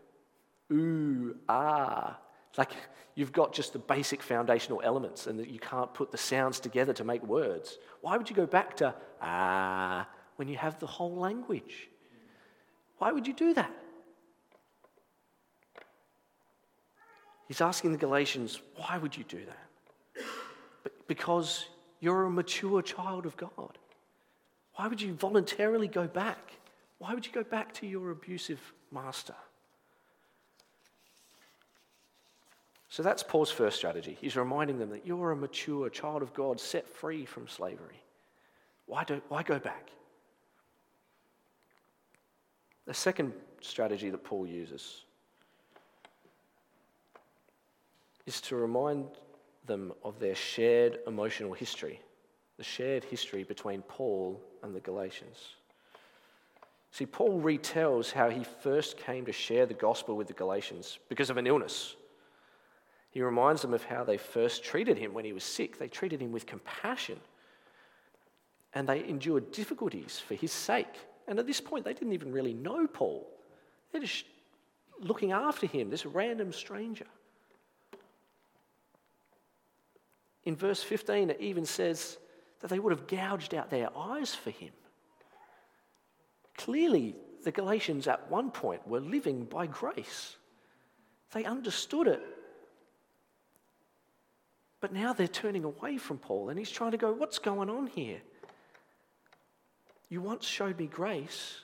Ooh, 0.72 1.36
ah. 1.48 2.18
Like 2.58 2.72
you've 3.14 3.32
got 3.32 3.54
just 3.54 3.72
the 3.74 3.80
basic 3.80 4.24
foundational 4.24 4.82
elements 4.84 5.28
and 5.28 5.38
that 5.38 5.52
you 5.52 5.60
can't 5.60 5.94
put 5.94 6.12
the 6.12 6.18
sounds 6.18 6.60
together 6.60 6.94
to 6.94 7.04
make 7.04 7.24
words. 7.24 7.78
Why 8.02 8.18
would 8.18 8.32
you 8.32 8.36
go 8.36 8.48
back 8.48 8.78
to 8.78 8.96
ah 9.22 10.08
when 10.38 10.48
you 10.48 10.58
have 10.58 10.80
the 10.80 10.88
whole 10.88 11.16
language? 11.16 11.89
Why 13.00 13.12
would 13.12 13.26
you 13.26 13.34
do 13.34 13.54
that? 13.56 13.72
He's 17.48 17.62
asking 17.62 17.94
the 17.94 17.98
Galatians, 17.98 18.62
why 18.76 19.00
would 19.00 19.18
you 19.18 19.24
do 19.24 19.42
that? 19.46 20.24
Because 21.08 21.66
you're 22.00 22.26
a 22.26 22.30
mature 22.30 22.84
child 22.84 23.26
of 23.26 23.36
God. 23.36 23.78
Why 24.76 24.88
would 24.88 25.02
you 25.02 25.14
voluntarily 25.14 25.88
go 25.88 26.08
back? 26.08 26.54
Why 27.00 27.14
would 27.14 27.26
you 27.26 27.32
go 27.32 27.44
back 27.44 27.74
to 27.76 27.88
your 27.88 28.12
abusive 28.12 28.60
master? 28.92 29.34
So 32.90 33.02
that's 33.04 33.24
Paul's 33.24 33.52
first 33.52 33.78
strategy. 33.78 34.18
He's 34.20 34.36
reminding 34.36 34.78
them 34.78 34.90
that 34.90 35.06
you're 35.06 35.32
a 35.32 35.36
mature 35.36 35.90
child 35.90 36.22
of 36.22 36.34
God 36.34 36.60
set 36.60 36.88
free 36.88 37.26
from 37.26 37.48
slavery. 37.48 38.02
Why, 38.86 39.04
do, 39.04 39.22
why 39.30 39.44
go 39.44 39.60
back? 39.60 39.90
The 42.90 42.96
second 42.96 43.34
strategy 43.62 44.10
that 44.10 44.24
Paul 44.24 44.48
uses 44.48 45.04
is 48.26 48.42
to 48.42 48.56
remind 48.56 49.06
them 49.68 49.94
of 50.04 50.20
their 50.20 50.34
shared 50.34 50.98
emotional 51.06 51.54
history, 51.54 52.02
the 52.58 52.64
shared 52.64 53.04
history 53.04 53.44
between 53.44 53.84
Paul 53.84 54.42
and 54.64 54.74
the 54.74 54.80
Galatians. 54.80 55.54
See, 56.90 57.06
Paul 57.06 57.40
retells 57.40 58.12
how 58.12 58.32
he 58.32 58.44
first 58.44 58.98
came 58.98 59.24
to 59.28 59.32
share 59.32 59.68
the 59.68 59.76
gospel 59.76 60.18
with 60.18 60.26
the 60.26 60.34
Galatians 60.34 60.98
because 61.10 61.30
of 61.30 61.38
an 61.38 61.46
illness. 61.46 61.96
He 63.12 63.22
reminds 63.22 63.62
them 63.62 63.76
of 63.76 63.84
how 63.84 64.04
they 64.04 64.18
first 64.18 64.64
treated 64.64 64.98
him 64.98 65.14
when 65.14 65.26
he 65.26 65.34
was 65.34 65.44
sick. 65.44 65.78
They 65.78 65.90
treated 65.90 66.24
him 66.24 66.32
with 66.32 66.48
compassion 66.48 67.20
and 68.74 68.90
they 68.90 69.08
endured 69.08 69.52
difficulties 69.52 70.20
for 70.20 70.34
his 70.34 70.52
sake. 70.52 70.96
And 71.30 71.38
at 71.38 71.46
this 71.46 71.62
point, 71.62 71.86
they 71.86 71.94
didn't 71.94 72.14
even 72.14 72.32
really 72.32 72.56
know 72.56 72.88
Paul. 72.88 73.30
They're 73.92 74.02
just 74.02 74.26
looking 75.00 75.32
after 75.32 75.68
him, 75.68 75.92
this 75.92 76.06
random 76.06 76.52
stranger. 76.52 77.06
In 80.44 80.56
verse 80.56 80.82
15, 80.82 81.30
it 81.30 81.38
even 81.40 81.68
says 81.68 82.18
that 82.62 82.72
they 82.72 82.80
would 82.80 82.92
have 82.92 83.06
gouged 83.08 83.54
out 83.54 83.70
their 83.70 83.96
eyes 83.96 84.34
for 84.34 84.50
him. 84.50 84.72
Clearly, 86.58 87.16
the 87.44 87.52
Galatians 87.52 88.08
at 88.08 88.30
one 88.32 88.50
point 88.50 88.86
were 88.88 89.00
living 89.00 89.46
by 89.46 89.68
grace. 89.68 90.36
They 91.32 91.46
understood 91.46 92.08
it. 92.08 92.22
But 94.82 94.94
now 94.94 95.14
they're 95.14 95.28
turning 95.28 95.64
away 95.64 95.98
from 95.98 96.18
Paul 96.18 96.50
and 96.50 96.58
he's 96.58 96.72
trying 96.72 96.92
to 96.92 96.98
go, 96.98 97.12
What's 97.12 97.38
going 97.38 97.70
on 97.70 97.86
here? 97.86 98.20
You 100.10 100.22
once 100.22 100.46
showed 100.46 100.78
me 100.78 100.88
grace. 100.88 101.62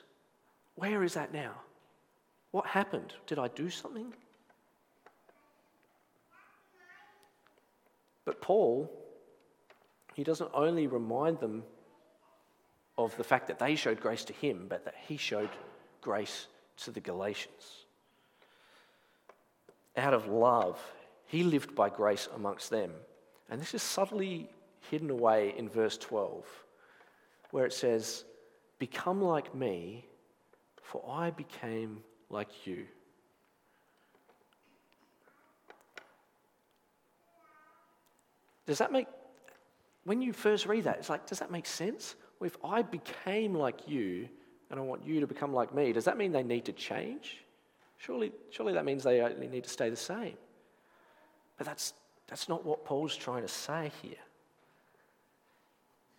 Where 0.76 1.02
is 1.02 1.14
that 1.14 1.32
now? 1.32 1.52
What 2.52 2.66
happened? 2.66 3.12
Did 3.26 3.38
I 3.38 3.48
do 3.48 3.68
something? 3.68 4.14
But 8.24 8.40
Paul, 8.40 8.90
he 10.14 10.24
doesn't 10.24 10.50
only 10.54 10.86
remind 10.86 11.40
them 11.40 11.64
of 12.98 13.16
the 13.16 13.24
fact 13.24 13.48
that 13.48 13.58
they 13.58 13.74
showed 13.74 14.00
grace 14.00 14.24
to 14.24 14.32
him, 14.32 14.66
but 14.68 14.84
that 14.84 14.94
he 15.06 15.16
showed 15.16 15.50
grace 16.00 16.46
to 16.78 16.90
the 16.90 17.00
Galatians. 17.00 17.84
Out 19.96 20.14
of 20.14 20.28
love, 20.28 20.80
he 21.26 21.42
lived 21.42 21.74
by 21.74 21.88
grace 21.88 22.28
amongst 22.34 22.70
them. 22.70 22.92
And 23.50 23.60
this 23.60 23.74
is 23.74 23.82
subtly 23.82 24.48
hidden 24.90 25.10
away 25.10 25.54
in 25.56 25.68
verse 25.68 25.96
12, 25.98 26.44
where 27.50 27.66
it 27.66 27.72
says, 27.72 28.24
Become 28.78 29.22
like 29.22 29.54
me, 29.54 30.06
for 30.82 31.02
I 31.08 31.30
became 31.30 32.02
like 32.28 32.66
you. 32.66 32.86
Does 38.66 38.78
that 38.78 38.90
make, 38.92 39.06
when 40.04 40.20
you 40.20 40.32
first 40.32 40.66
read 40.66 40.84
that, 40.84 40.98
it's 40.98 41.08
like, 41.08 41.26
does 41.26 41.38
that 41.38 41.50
make 41.50 41.66
sense? 41.66 42.16
Well, 42.38 42.46
if 42.46 42.56
I 42.64 42.82
became 42.82 43.54
like 43.54 43.88
you 43.88 44.28
and 44.70 44.78
I 44.78 44.82
want 44.82 45.06
you 45.06 45.20
to 45.20 45.26
become 45.26 45.54
like 45.54 45.74
me, 45.74 45.92
does 45.92 46.04
that 46.04 46.18
mean 46.18 46.32
they 46.32 46.42
need 46.42 46.64
to 46.66 46.72
change? 46.72 47.38
Surely, 47.98 48.32
surely 48.50 48.72
that 48.74 48.84
means 48.84 49.04
they 49.04 49.20
only 49.20 49.46
need 49.46 49.64
to 49.64 49.70
stay 49.70 49.88
the 49.88 49.96
same. 49.96 50.36
But 51.56 51.66
that's, 51.66 51.94
that's 52.26 52.48
not 52.48 52.64
what 52.64 52.84
Paul's 52.84 53.16
trying 53.16 53.42
to 53.42 53.48
say 53.48 53.90
here. 54.02 54.16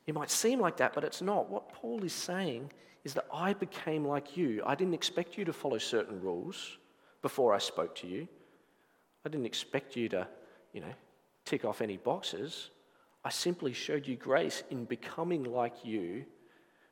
It 0.07 0.15
might 0.15 0.31
seem 0.31 0.59
like 0.59 0.77
that, 0.77 0.93
but 0.93 1.03
it's 1.03 1.21
not. 1.21 1.49
What 1.49 1.71
Paul 1.73 2.03
is 2.03 2.13
saying 2.13 2.71
is 3.03 3.13
that 3.13 3.27
I 3.31 3.53
became 3.53 4.05
like 4.05 4.35
you. 4.37 4.63
I 4.65 4.73
didn't 4.73 4.93
expect 4.93 5.37
you 5.37 5.45
to 5.45 5.53
follow 5.53 5.77
certain 5.77 6.21
rules 6.21 6.77
before 7.21 7.53
I 7.53 7.57
spoke 7.57 7.93
to 7.97 8.07
you. 8.07 8.27
I 9.25 9.29
didn't 9.29 9.45
expect 9.45 9.97
you 9.97 10.07
to, 10.09 10.27
you 10.73 10.81
know, 10.81 10.93
tick 11.43 11.65
off 11.65 11.81
any 11.81 11.97
boxes. 11.97 12.69
I 13.25 13.29
simply 13.29 13.73
showed 13.73 14.07
you 14.07 14.15
grace 14.15 14.63
in 14.69 14.85
becoming 14.85 15.43
like 15.43 15.83
you, 15.83 16.25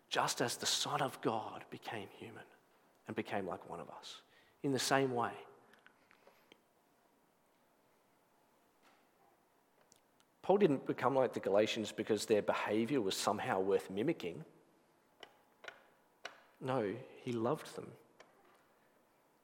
just 0.09 0.41
as 0.41 0.57
the 0.57 0.65
Son 0.65 1.01
of 1.01 1.19
God 1.21 1.63
became 1.69 2.07
human 2.17 2.43
and 3.07 3.15
became 3.15 3.47
like 3.47 3.69
one 3.69 3.79
of 3.79 3.89
us, 3.89 4.21
in 4.63 4.73
the 4.73 4.79
same 4.79 5.13
way. 5.13 5.31
Paul 10.45 10.59
didn't 10.59 10.85
become 10.85 11.15
like 11.15 11.33
the 11.33 11.39
Galatians 11.39 11.91
because 11.91 12.27
their 12.27 12.43
behavior 12.43 13.01
was 13.01 13.17
somehow 13.17 13.59
worth 13.59 13.89
mimicking. 13.89 14.45
No, 16.61 16.93
he 17.23 17.31
loved 17.31 17.75
them. 17.75 17.87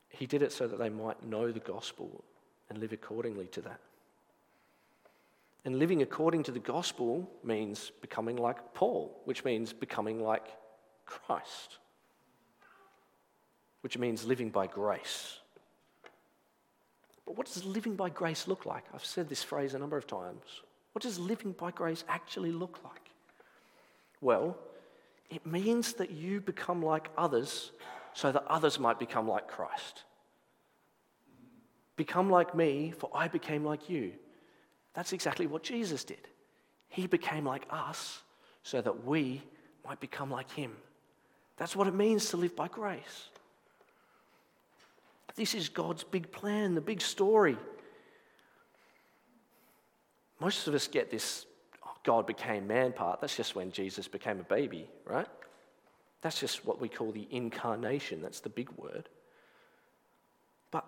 He 0.10 0.27
did 0.27 0.43
it 0.43 0.51
so 0.51 0.67
that 0.67 0.77
they 0.77 0.89
might 0.89 1.25
know 1.25 1.51
the 1.51 1.60
gospel 1.60 2.24
and 2.70 2.77
live 2.77 2.93
accordingly 2.93 3.48
to 3.48 3.62
that. 3.62 3.79
And 5.65 5.79
living 5.79 6.03
according 6.03 6.43
to 6.43 6.51
the 6.51 6.60
gospel 6.60 7.27
means 7.43 7.91
becoming 8.01 8.38
like 8.38 8.75
Paul, 8.75 9.20
which 9.25 9.43
means 9.43 9.74
becoming 9.74 10.22
like 10.22 10.46
Christ, 11.08 11.79
which 13.81 13.98
means 13.98 14.24
living 14.24 14.51
by 14.51 14.67
grace. 14.67 15.39
But 17.25 17.38
what 17.38 17.48
does 17.48 17.65
living 17.65 17.96
by 17.96 18.10
grace 18.10 18.48
look 18.48 18.67
like? 18.67 18.84
I've 18.93 19.03
said 19.03 19.29
this 19.29 19.41
phrase 19.41 19.74
a 19.74 19.79
number 19.79 19.98
of 19.98 20.05
times. 20.05 20.62
What 20.94 21.04
does 21.04 21.18
living 21.20 21.54
by 21.54 21.72
grace 21.72 22.04
actually 22.08 22.52
look 22.52 22.80
like? 22.84 23.12
Well, 24.20 24.58
it 25.30 25.46
means 25.46 25.94
that 25.94 26.12
you 26.12 26.42
become 26.42 26.84
like 26.84 27.10
others 27.18 27.72
so 28.14 28.32
that 28.32 28.46
others 28.48 28.80
might 28.80 29.00
become 29.00 29.28
like 29.28 29.48
Christ. 29.48 30.04
Become 31.96 32.30
like 32.30 32.54
me, 32.56 32.94
for 32.98 33.10
I 33.14 33.28
became 33.28 33.64
like 33.64 33.90
you. 33.90 34.14
That's 34.94 35.14
exactly 35.14 35.48
what 35.48 35.64
Jesus 35.64 36.04
did. 36.04 36.28
He 36.90 37.08
became 37.08 37.46
like 37.46 37.66
us 37.70 38.22
so 38.64 38.82
that 38.82 39.06
we 39.06 39.42
might 39.86 40.00
become 40.00 40.30
like 40.30 40.52
him. 40.52 40.76
That's 41.58 41.76
what 41.76 41.88
it 41.88 41.94
means 41.94 42.30
to 42.30 42.38
live 42.38 42.56
by 42.56 42.68
grace. 42.68 43.30
This 45.36 45.56
is 45.56 45.70
God's 45.70 46.04
big 46.04 46.32
plan, 46.32 46.76
the 46.76 46.82
big 46.82 47.02
story. 47.02 47.58
Most 50.42 50.68
of 50.68 50.74
us 50.74 50.88
get 50.88 51.12
this 51.12 51.46
oh, 51.86 51.96
God 52.04 52.26
became 52.26 52.68
man 52.68 52.92
part. 52.92 53.22
That's 53.22 53.38
just 53.38 53.56
when 53.56 53.72
Jesus 53.72 54.08
became 54.08 54.40
a 54.40 54.44
baby, 54.44 54.90
right? 55.06 55.28
That's 56.22 56.40
just 56.40 56.66
what 56.66 56.82
we 56.82 56.90
call 56.90 57.12
the 57.12 57.28
incarnation. 57.30 58.22
That's 58.22 58.40
the 58.40 58.50
big 58.50 58.70
word. 58.72 59.08
But 60.72 60.84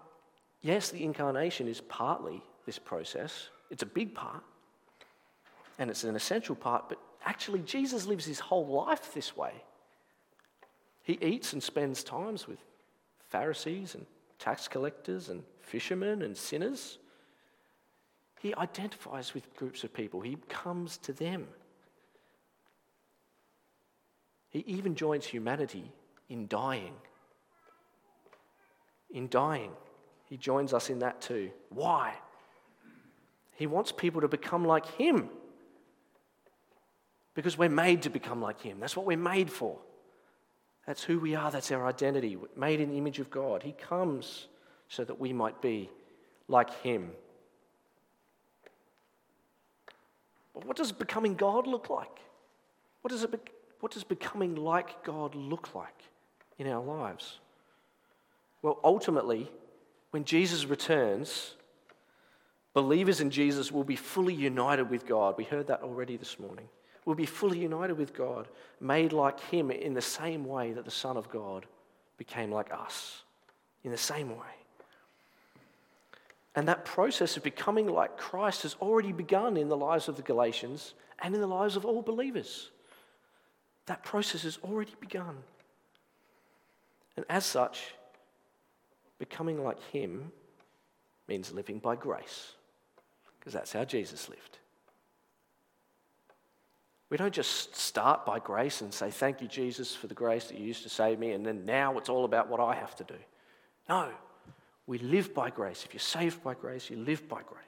yes, 0.62 0.90
the 0.90 1.04
incarnation 1.04 1.68
is 1.68 1.82
partly 1.82 2.42
this 2.66 2.80
process, 2.80 3.50
it's 3.70 3.84
a 3.84 3.88
big 3.88 4.16
part, 4.16 4.44
and 5.78 5.90
it's 5.90 6.04
an 6.04 6.16
essential 6.16 6.56
part, 6.56 6.90
but 6.90 6.98
actually, 7.26 7.60
Jesus 7.60 8.06
lives 8.08 8.26
his 8.26 8.40
whole 8.40 8.66
life 8.66 9.14
this 9.14 9.36
way. 9.38 9.54
He 11.04 11.20
eats 11.22 11.54
and 11.54 11.62
spends 11.62 12.04
times 12.04 12.48
with 12.48 12.60
Pharisees 13.30 13.94
and 13.94 14.06
tax 14.40 14.68
collectors 14.68 15.30
and 15.30 15.44
fishermen 15.62 16.22
and 16.22 16.36
sinners. 16.36 16.98
He 18.44 18.54
identifies 18.56 19.34
with 19.34 19.56
groups 19.56 19.86
of 19.86 19.94
people, 19.94 20.20
he 20.20 20.38
comes 20.50 20.98
to 20.98 21.14
them. 21.14 21.48
He 24.50 24.60
even 24.68 24.96
joins 24.96 25.26
humanity 25.26 25.90
in 26.28 26.48
dying. 26.48 26.94
In 29.12 29.30
dying, 29.30 29.72
he 30.26 30.36
joins 30.36 30.74
us 30.74 30.90
in 30.90 31.00
that 31.00 31.22
too. 31.22 31.52
Why? 31.70 32.16
He 33.56 33.66
wants 33.66 33.94
people 33.94 34.20
to 34.20 34.28
become 34.28 34.66
like 34.66 34.88
him. 34.98 35.30
Because 37.36 37.58
we're 37.58 37.70
made 37.70 38.02
to 38.02 38.10
become 38.10 38.42
like 38.42 38.62
him. 38.62 38.82
That's 38.82 38.98
what 38.98 39.06
we're 39.06 39.16
made 39.16 39.50
for. 39.50 39.80
That's 40.86 41.02
who 41.02 41.18
we 41.18 41.34
are. 41.34 41.50
That's 41.50 41.72
our 41.72 41.88
identity. 41.88 42.36
We're 42.36 42.50
made 42.58 42.82
in 42.82 42.90
the 42.90 42.98
image 42.98 43.20
of 43.20 43.32
God. 43.32 43.64
He 43.64 43.72
comes 43.72 44.48
so 44.90 45.06
that 45.06 45.18
we 45.18 45.32
might 45.32 45.62
be 45.62 45.90
like 46.50 46.74
him. 46.82 47.12
But 50.54 50.66
what 50.66 50.78
does 50.78 50.92
becoming 50.92 51.36
God 51.36 51.68
look 51.68 51.90
like? 51.90 52.20
What 53.02 53.12
does, 53.12 53.24
it 53.24 53.32
be- 53.32 53.52
what 53.80 53.92
does 53.92 54.04
becoming 54.04 54.56
like 54.56 55.04
God 55.04 55.36
look 55.36 55.74
like 55.76 56.04
in 56.58 56.68
our 56.68 56.82
lives? 56.82 57.40
Well, 58.62 58.80
ultimately, 58.84 59.52
when 60.12 60.24
Jesus 60.24 60.66
returns, 60.66 61.56
believers 62.74 63.20
in 63.20 63.30
Jesus 63.30 63.72
will 63.72 63.84
be 63.84 63.96
fully 63.96 64.34
united 64.34 64.90
with 64.90 65.06
God. 65.06 65.36
We 65.38 65.44
heard 65.44 65.68
that 65.68 65.82
already 65.82 66.18
this 66.18 66.40
morning. 66.40 66.70
We'll 67.06 67.16
be 67.16 67.26
fully 67.26 67.60
united 67.60 67.98
with 67.98 68.14
God, 68.14 68.48
made 68.80 69.12
like 69.12 69.40
Him 69.40 69.72
in 69.72 69.94
the 69.94 70.02
same 70.02 70.46
way 70.46 70.72
that 70.72 70.86
the 70.86 70.92
Son 70.92 71.18
of 71.18 71.30
God 71.30 71.66
became 72.18 72.52
like 72.52 72.72
us, 72.72 73.24
in 73.84 73.92
the 73.92 73.98
same 73.98 74.30
way. 74.30 74.62
And 76.56 76.68
that 76.68 76.86
process 76.86 77.36
of 77.36 77.44
becoming 77.44 77.88
like 77.88 78.18
Christ 78.18 78.64
has 78.64 78.76
already 78.82 79.12
begun 79.12 79.58
in 79.58 79.70
the 79.70 79.78
lives 79.78 80.08
of 80.08 80.18
the 80.18 80.22
Galatians 80.22 80.94
and 81.20 81.34
in 81.34 81.42
the 81.42 81.48
lives 81.48 81.76
of 81.76 81.86
all 81.86 82.02
believers. 82.02 82.70
That 83.88 84.04
process 84.04 84.44
has 84.44 84.60
already 84.64 84.94
begun. 85.00 85.38
And 87.18 87.26
as 87.30 87.46
such, 87.46 87.96
becoming 89.18 89.64
like 89.64 89.82
Him 89.92 90.32
means 91.28 91.52
living 91.52 91.80
by 91.80 91.96
grace, 91.96 92.54
because 93.40 93.54
that's 93.54 93.74
how 93.74 93.86
Jesus 93.86 94.30
lived. 94.30 94.60
We 97.10 97.18
don't 97.18 97.34
just 97.34 97.76
start 97.76 98.26
by 98.26 98.40
grace 98.40 98.82
and 98.82 98.92
say, 98.92 99.12
Thank 99.12 99.42
you, 99.42 99.48
Jesus, 99.48 99.96
for 99.96 100.08
the 100.08 100.16
grace 100.16 100.46
that 100.46 100.58
you 100.58 100.66
used 100.66 100.84
to 100.84 100.90
save 100.90 101.20
me, 101.20 101.32
and 101.32 101.46
then 101.46 101.66
now 101.66 101.98
it's 101.98 102.10
all 102.10 102.26
about 102.26 102.50
what 102.50 102.60
I 102.60 102.74
have 102.74 102.96
to 102.96 103.04
do. 103.04 103.14
No, 103.88 104.10
we 104.86 104.98
live 104.98 105.34
by 105.34 105.50
grace. 105.50 105.84
If 105.86 105.94
you're 105.94 106.00
saved 106.00 106.44
by 106.44 106.56
grace, 106.56 106.90
you 106.90 106.98
live 106.98 107.28
by 107.30 107.42
grace. 107.42 107.63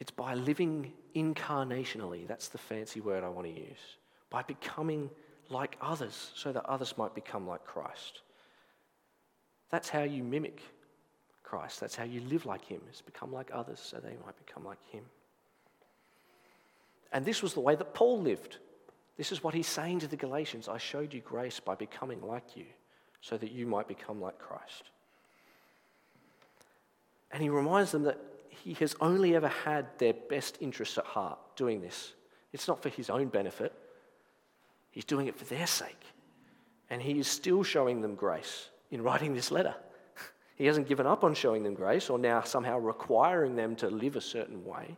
It's 0.00 0.10
by 0.10 0.34
living 0.34 0.92
incarnationally. 1.14 2.26
That's 2.26 2.48
the 2.48 2.58
fancy 2.58 3.00
word 3.00 3.24
I 3.24 3.28
want 3.28 3.46
to 3.46 3.52
use. 3.52 3.96
By 4.30 4.42
becoming 4.42 5.10
like 5.48 5.76
others 5.80 6.30
so 6.34 6.52
that 6.52 6.64
others 6.66 6.96
might 6.98 7.14
become 7.14 7.46
like 7.46 7.64
Christ. 7.64 8.20
That's 9.70 9.88
how 9.88 10.02
you 10.02 10.22
mimic 10.22 10.60
Christ. 11.42 11.80
That's 11.80 11.96
how 11.96 12.04
you 12.04 12.20
live 12.22 12.46
like 12.46 12.64
Him, 12.64 12.80
is 12.92 13.00
become 13.00 13.32
like 13.32 13.50
others 13.52 13.80
so 13.80 13.98
they 13.98 14.16
might 14.24 14.36
become 14.46 14.64
like 14.64 14.78
Him. 14.90 15.04
And 17.12 17.24
this 17.24 17.42
was 17.42 17.54
the 17.54 17.60
way 17.60 17.74
that 17.74 17.94
Paul 17.94 18.20
lived. 18.20 18.58
This 19.18 19.32
is 19.32 19.42
what 19.42 19.52
he's 19.52 19.66
saying 19.66 19.98
to 19.98 20.06
the 20.06 20.16
Galatians 20.16 20.68
I 20.68 20.78
showed 20.78 21.12
you 21.12 21.20
grace 21.20 21.58
by 21.60 21.74
becoming 21.74 22.22
like 22.22 22.56
you 22.56 22.64
so 23.20 23.36
that 23.36 23.50
you 23.50 23.66
might 23.66 23.88
become 23.88 24.20
like 24.20 24.38
Christ. 24.38 24.84
And 27.32 27.42
he 27.42 27.48
reminds 27.48 27.90
them 27.90 28.04
that 28.04 28.18
he 28.48 28.74
has 28.74 28.94
only 29.00 29.34
ever 29.34 29.48
had 29.48 29.86
their 29.98 30.14
best 30.14 30.58
interests 30.60 30.96
at 30.98 31.04
heart 31.04 31.38
doing 31.56 31.80
this. 31.80 32.14
It's 32.52 32.68
not 32.68 32.80
for 32.80 32.88
his 32.88 33.10
own 33.10 33.26
benefit, 33.26 33.72
he's 34.92 35.04
doing 35.04 35.26
it 35.26 35.36
for 35.36 35.44
their 35.44 35.66
sake. 35.66 36.00
And 36.88 37.02
he 37.02 37.18
is 37.18 37.26
still 37.26 37.64
showing 37.64 38.00
them 38.00 38.14
grace 38.14 38.70
in 38.90 39.02
writing 39.02 39.34
this 39.34 39.50
letter. 39.50 39.74
He 40.56 40.66
hasn't 40.66 40.88
given 40.88 41.06
up 41.06 41.22
on 41.22 41.34
showing 41.34 41.62
them 41.62 41.74
grace 41.74 42.10
or 42.10 42.18
now 42.18 42.42
somehow 42.42 42.78
requiring 42.78 43.54
them 43.54 43.76
to 43.76 43.88
live 43.88 44.16
a 44.16 44.20
certain 44.20 44.64
way, 44.64 44.96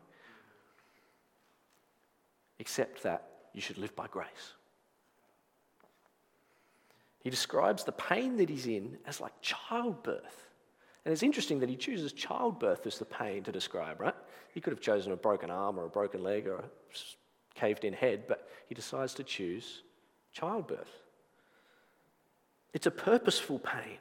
except 2.59 3.03
that 3.03 3.30
you 3.53 3.61
should 3.61 3.79
live 3.79 3.95
by 3.97 4.07
grace. 4.07 4.55
He 7.21 7.31
describes 7.31 7.85
the 7.85 7.93
pain 7.93 8.37
that 8.37 8.49
he's 8.49 8.67
in 8.67 8.97
as 9.07 9.21
like 9.21 9.33
childbirth. 9.43 10.47
And 11.05 11.13
it's 11.13 11.23
interesting 11.23 11.61
that 11.61 11.69
he 11.69 11.77
chooses 11.77 12.13
childbirth 12.13 12.87
as 12.87 12.99
the 12.99 13.05
pain 13.05 13.43
to 13.45 13.53
describe, 13.53 14.01
right? 14.01 14.15
He 14.53 14.61
could 14.61 14.73
have 14.73 14.81
chosen 14.81 15.13
a 15.13 15.17
broken 15.17 15.51
arm 15.51 15.79
or 15.79 15.85
a 15.85 15.91
broken 15.91 16.23
leg 16.23 16.47
or 16.47 16.57
a 16.57 16.65
caved 17.55 17.85
in 17.85 17.93
head, 17.93 18.25
but 18.27 18.49
he 18.69 18.75
decides 18.75 19.15
to 19.15 19.25
choose 19.25 19.83
childbirth. 20.33 21.03
It's 22.73 22.87
a 22.87 22.91
purposeful 22.91 23.59
pain, 23.59 23.99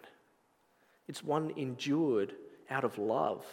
it's 1.08 1.24
one 1.24 1.52
endured 1.58 2.36
out 2.70 2.84
of 2.84 2.98
love 3.00 3.46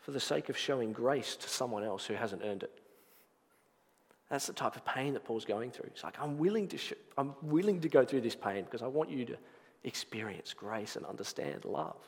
for 0.00 0.10
the 0.10 0.20
sake 0.20 0.48
of 0.48 0.58
showing 0.58 0.92
grace 0.92 1.36
to 1.36 1.48
someone 1.48 1.82
else 1.82 2.04
who 2.04 2.14
hasn't 2.14 2.42
earned 2.44 2.64
it. 2.64 2.81
That's 4.32 4.46
the 4.46 4.54
type 4.54 4.76
of 4.76 4.84
pain 4.86 5.12
that 5.12 5.24
Paul's 5.24 5.44
going 5.44 5.70
through. 5.72 5.90
He's 5.92 6.02
like, 6.02 6.16
I'm 6.18 6.38
willing 6.38 6.66
to, 6.68 6.78
sh- 6.78 6.94
I'm 7.18 7.34
willing 7.42 7.82
to 7.82 7.88
go 7.90 8.02
through 8.02 8.22
this 8.22 8.34
pain 8.34 8.64
because 8.64 8.80
I 8.80 8.86
want 8.86 9.10
you 9.10 9.26
to 9.26 9.36
experience 9.84 10.54
grace 10.54 10.96
and 10.96 11.04
understand 11.04 11.66
love. 11.66 11.98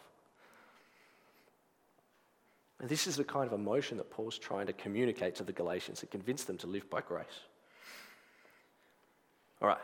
And 2.80 2.88
this 2.88 3.06
is 3.06 3.16
the 3.16 3.24
kind 3.24 3.46
of 3.46 3.52
emotion 3.52 3.98
that 3.98 4.10
Paul's 4.10 4.38
trying 4.38 4.66
to 4.68 4.72
communicate 4.72 5.34
to 5.34 5.44
the 5.44 5.52
Galatians 5.52 6.00
and 6.00 6.10
convince 6.10 6.44
them 6.44 6.56
to 6.58 6.66
live 6.66 6.88
by 6.88 7.02
grace. 7.02 7.26
All 9.60 9.68
right, 9.68 9.76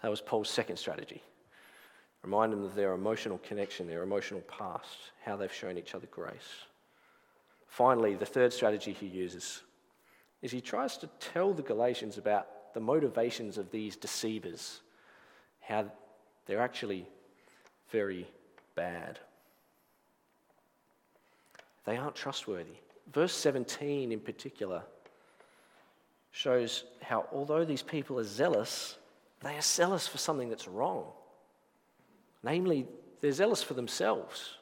that 0.00 0.10
was 0.10 0.22
Paul's 0.22 0.48
second 0.48 0.78
strategy. 0.78 1.22
Remind 2.22 2.50
them 2.50 2.64
of 2.64 2.76
their 2.76 2.94
emotional 2.94 3.36
connection, 3.46 3.86
their 3.86 4.04
emotional 4.04 4.40
past, 4.40 5.12
how 5.22 5.36
they've 5.36 5.52
shown 5.52 5.76
each 5.76 5.94
other 5.94 6.06
grace. 6.10 6.64
Finally, 7.66 8.14
the 8.14 8.24
third 8.24 8.54
strategy 8.54 8.94
he 8.94 9.06
uses 9.06 9.60
is 10.42 10.50
he 10.50 10.60
tries 10.60 10.96
to 10.98 11.08
tell 11.18 11.52
the 11.52 11.62
Galatians 11.62 12.18
about 12.18 12.74
the 12.74 12.80
motivations 12.80 13.58
of 13.58 13.70
these 13.70 13.96
deceivers, 13.96 14.80
how 15.60 15.90
they're 16.46 16.60
actually 16.60 17.06
very 17.90 18.26
bad. 18.74 19.18
They 21.84 21.96
aren't 21.96 22.14
trustworthy. 22.14 22.76
Verse 23.12 23.32
17 23.32 24.12
in 24.12 24.20
particular 24.20 24.82
shows 26.30 26.84
how, 27.02 27.26
although 27.32 27.64
these 27.64 27.82
people 27.82 28.18
are 28.18 28.24
zealous, 28.24 28.96
they 29.40 29.56
are 29.56 29.62
zealous 29.62 30.06
for 30.06 30.18
something 30.18 30.48
that's 30.48 30.68
wrong. 30.68 31.06
Namely, 32.42 32.86
they're 33.20 33.32
zealous 33.32 33.62
for 33.62 33.74
themselves. 33.74 34.54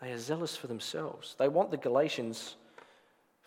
They 0.00 0.12
are 0.12 0.18
zealous 0.18 0.56
for 0.56 0.66
themselves. 0.66 1.34
They 1.38 1.48
want 1.48 1.70
the 1.70 1.76
Galatians 1.76 2.56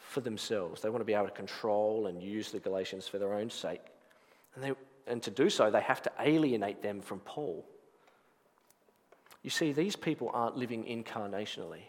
for 0.07 0.21
themselves. 0.21 0.81
They 0.81 0.89
want 0.89 1.01
to 1.01 1.05
be 1.05 1.13
able 1.13 1.25
to 1.25 1.31
control 1.31 2.07
and 2.07 2.21
use 2.23 2.51
the 2.51 2.59
Galatians 2.59 3.07
for 3.07 3.17
their 3.19 3.33
own 3.33 3.49
sake. 3.49 3.81
And, 4.55 4.63
they, 4.63 4.71
and 5.05 5.21
to 5.23 5.31
do 5.31 5.49
so, 5.49 5.69
they 5.69 5.81
have 5.81 6.01
to 6.03 6.11
alienate 6.19 6.81
them 6.81 7.01
from 7.01 7.19
Paul. 7.19 7.65
You 9.43 9.49
see, 9.49 9.73
these 9.73 9.95
people 9.95 10.31
aren't 10.33 10.57
living 10.57 10.83
incarnationally. 10.85 11.83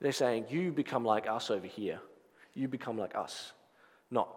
They're 0.00 0.12
saying, 0.12 0.46
You 0.48 0.72
become 0.72 1.04
like 1.04 1.28
us 1.28 1.50
over 1.50 1.66
here. 1.66 2.00
You 2.54 2.68
become 2.68 2.96
like 2.96 3.14
us. 3.16 3.52
Not 4.10 4.28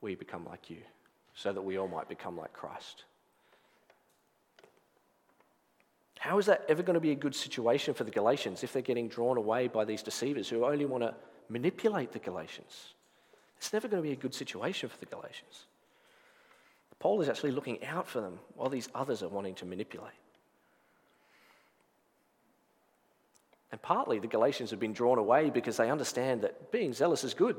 we 0.00 0.14
become 0.14 0.44
like 0.44 0.70
you, 0.70 0.82
so 1.34 1.52
that 1.52 1.62
we 1.62 1.78
all 1.78 1.88
might 1.88 2.08
become 2.08 2.36
like 2.36 2.52
Christ. 2.52 3.04
How 6.18 6.38
is 6.38 6.46
that 6.46 6.64
ever 6.68 6.82
going 6.82 6.94
to 6.94 7.00
be 7.00 7.12
a 7.12 7.16
good 7.16 7.34
situation 7.34 7.94
for 7.94 8.04
the 8.04 8.10
Galatians 8.10 8.62
if 8.62 8.72
they're 8.72 8.82
getting 8.82 9.08
drawn 9.08 9.36
away 9.36 9.68
by 9.68 9.84
these 9.84 10.02
deceivers 10.02 10.48
who 10.48 10.64
only 10.64 10.84
want 10.84 11.02
to 11.02 11.14
manipulate 11.48 12.12
the 12.12 12.18
Galatians? 12.18 12.94
It's 13.56 13.72
never 13.72 13.88
going 13.88 14.02
to 14.02 14.06
be 14.06 14.12
a 14.12 14.16
good 14.16 14.34
situation 14.34 14.88
for 14.88 14.98
the 14.98 15.06
Galatians. 15.06 15.66
Paul 16.98 17.20
is 17.20 17.28
actually 17.28 17.52
looking 17.52 17.84
out 17.84 18.08
for 18.08 18.20
them 18.20 18.38
while 18.54 18.68
these 18.68 18.88
others 18.94 19.22
are 19.22 19.28
wanting 19.28 19.54
to 19.56 19.64
manipulate. 19.64 20.12
And 23.70 23.80
partly 23.80 24.18
the 24.18 24.26
Galatians 24.26 24.70
have 24.70 24.80
been 24.80 24.92
drawn 24.92 25.18
away 25.18 25.50
because 25.50 25.76
they 25.76 25.90
understand 25.90 26.42
that 26.42 26.72
being 26.72 26.92
zealous 26.92 27.22
is 27.22 27.34
good. 27.34 27.56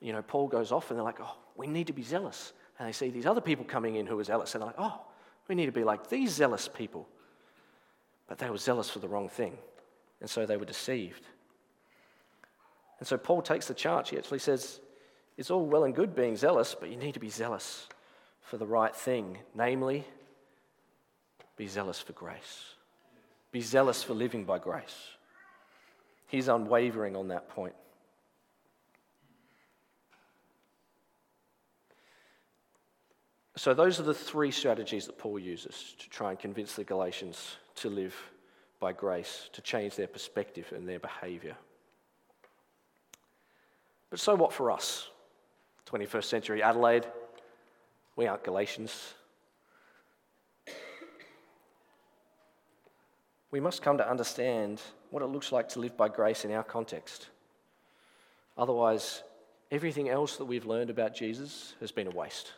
You 0.00 0.12
know, 0.12 0.22
Paul 0.22 0.48
goes 0.48 0.72
off 0.72 0.90
and 0.90 0.98
they're 0.98 1.04
like, 1.04 1.20
oh, 1.20 1.36
we 1.56 1.66
need 1.66 1.88
to 1.88 1.92
be 1.92 2.02
zealous. 2.02 2.52
And 2.78 2.88
they 2.88 2.92
see 2.92 3.10
these 3.10 3.26
other 3.26 3.40
people 3.40 3.64
coming 3.64 3.96
in 3.96 4.06
who 4.06 4.18
are 4.18 4.24
zealous 4.24 4.54
and 4.54 4.62
they're 4.62 4.68
like, 4.68 4.76
oh, 4.78 5.00
we 5.48 5.54
need 5.54 5.66
to 5.66 5.72
be 5.72 5.84
like 5.84 6.08
these 6.08 6.30
zealous 6.30 6.68
people. 6.68 7.08
But 8.28 8.38
they 8.38 8.48
were 8.48 8.56
zealous 8.56 8.88
for 8.88 9.00
the 9.00 9.08
wrong 9.08 9.28
thing. 9.28 9.58
And 10.20 10.30
so 10.30 10.46
they 10.46 10.56
were 10.56 10.64
deceived. 10.64 11.24
And 12.98 13.08
so 13.08 13.16
Paul 13.16 13.42
takes 13.42 13.66
the 13.66 13.74
charge. 13.74 14.10
He 14.10 14.18
actually 14.18 14.38
says, 14.38 14.80
it's 15.36 15.50
all 15.50 15.66
well 15.66 15.84
and 15.84 15.94
good 15.94 16.14
being 16.14 16.36
zealous, 16.36 16.76
but 16.78 16.90
you 16.90 16.96
need 16.96 17.14
to 17.14 17.20
be 17.20 17.30
zealous 17.30 17.88
for 18.42 18.58
the 18.58 18.66
right 18.66 18.94
thing. 18.94 19.38
Namely, 19.54 20.04
be 21.56 21.66
zealous 21.66 22.00
for 22.00 22.12
grace. 22.12 22.74
Be 23.50 23.60
zealous 23.60 24.02
for 24.02 24.14
living 24.14 24.44
by 24.44 24.58
grace. 24.58 25.10
He's 26.28 26.48
unwavering 26.48 27.16
on 27.16 27.28
that 27.28 27.48
point. 27.48 27.74
So, 33.56 33.74
those 33.74 34.00
are 34.00 34.04
the 34.04 34.14
three 34.14 34.50
strategies 34.50 35.06
that 35.06 35.18
Paul 35.18 35.38
uses 35.38 35.94
to 35.98 36.08
try 36.08 36.30
and 36.30 36.38
convince 36.38 36.74
the 36.74 36.84
Galatians 36.84 37.56
to 37.76 37.90
live 37.90 38.14
by 38.80 38.92
grace, 38.92 39.50
to 39.52 39.60
change 39.60 39.94
their 39.94 40.06
perspective 40.06 40.72
and 40.74 40.88
their 40.88 40.98
behavior. 40.98 41.56
But 44.12 44.20
so 44.20 44.34
what 44.34 44.52
for 44.52 44.70
us? 44.70 45.08
21st 45.90 46.24
century 46.24 46.62
Adelaide, 46.62 47.06
we 48.14 48.26
aren't 48.26 48.44
Galatians. 48.44 49.14
we 53.50 53.58
must 53.58 53.80
come 53.80 53.96
to 53.96 54.06
understand 54.06 54.82
what 55.08 55.22
it 55.22 55.28
looks 55.28 55.50
like 55.50 55.70
to 55.70 55.78
live 55.78 55.96
by 55.96 56.10
grace 56.10 56.44
in 56.44 56.52
our 56.52 56.62
context. 56.62 57.28
Otherwise, 58.58 59.22
everything 59.70 60.10
else 60.10 60.36
that 60.36 60.44
we've 60.44 60.66
learned 60.66 60.90
about 60.90 61.14
Jesus 61.14 61.74
has 61.80 61.90
been 61.90 62.06
a 62.06 62.10
waste. 62.10 62.52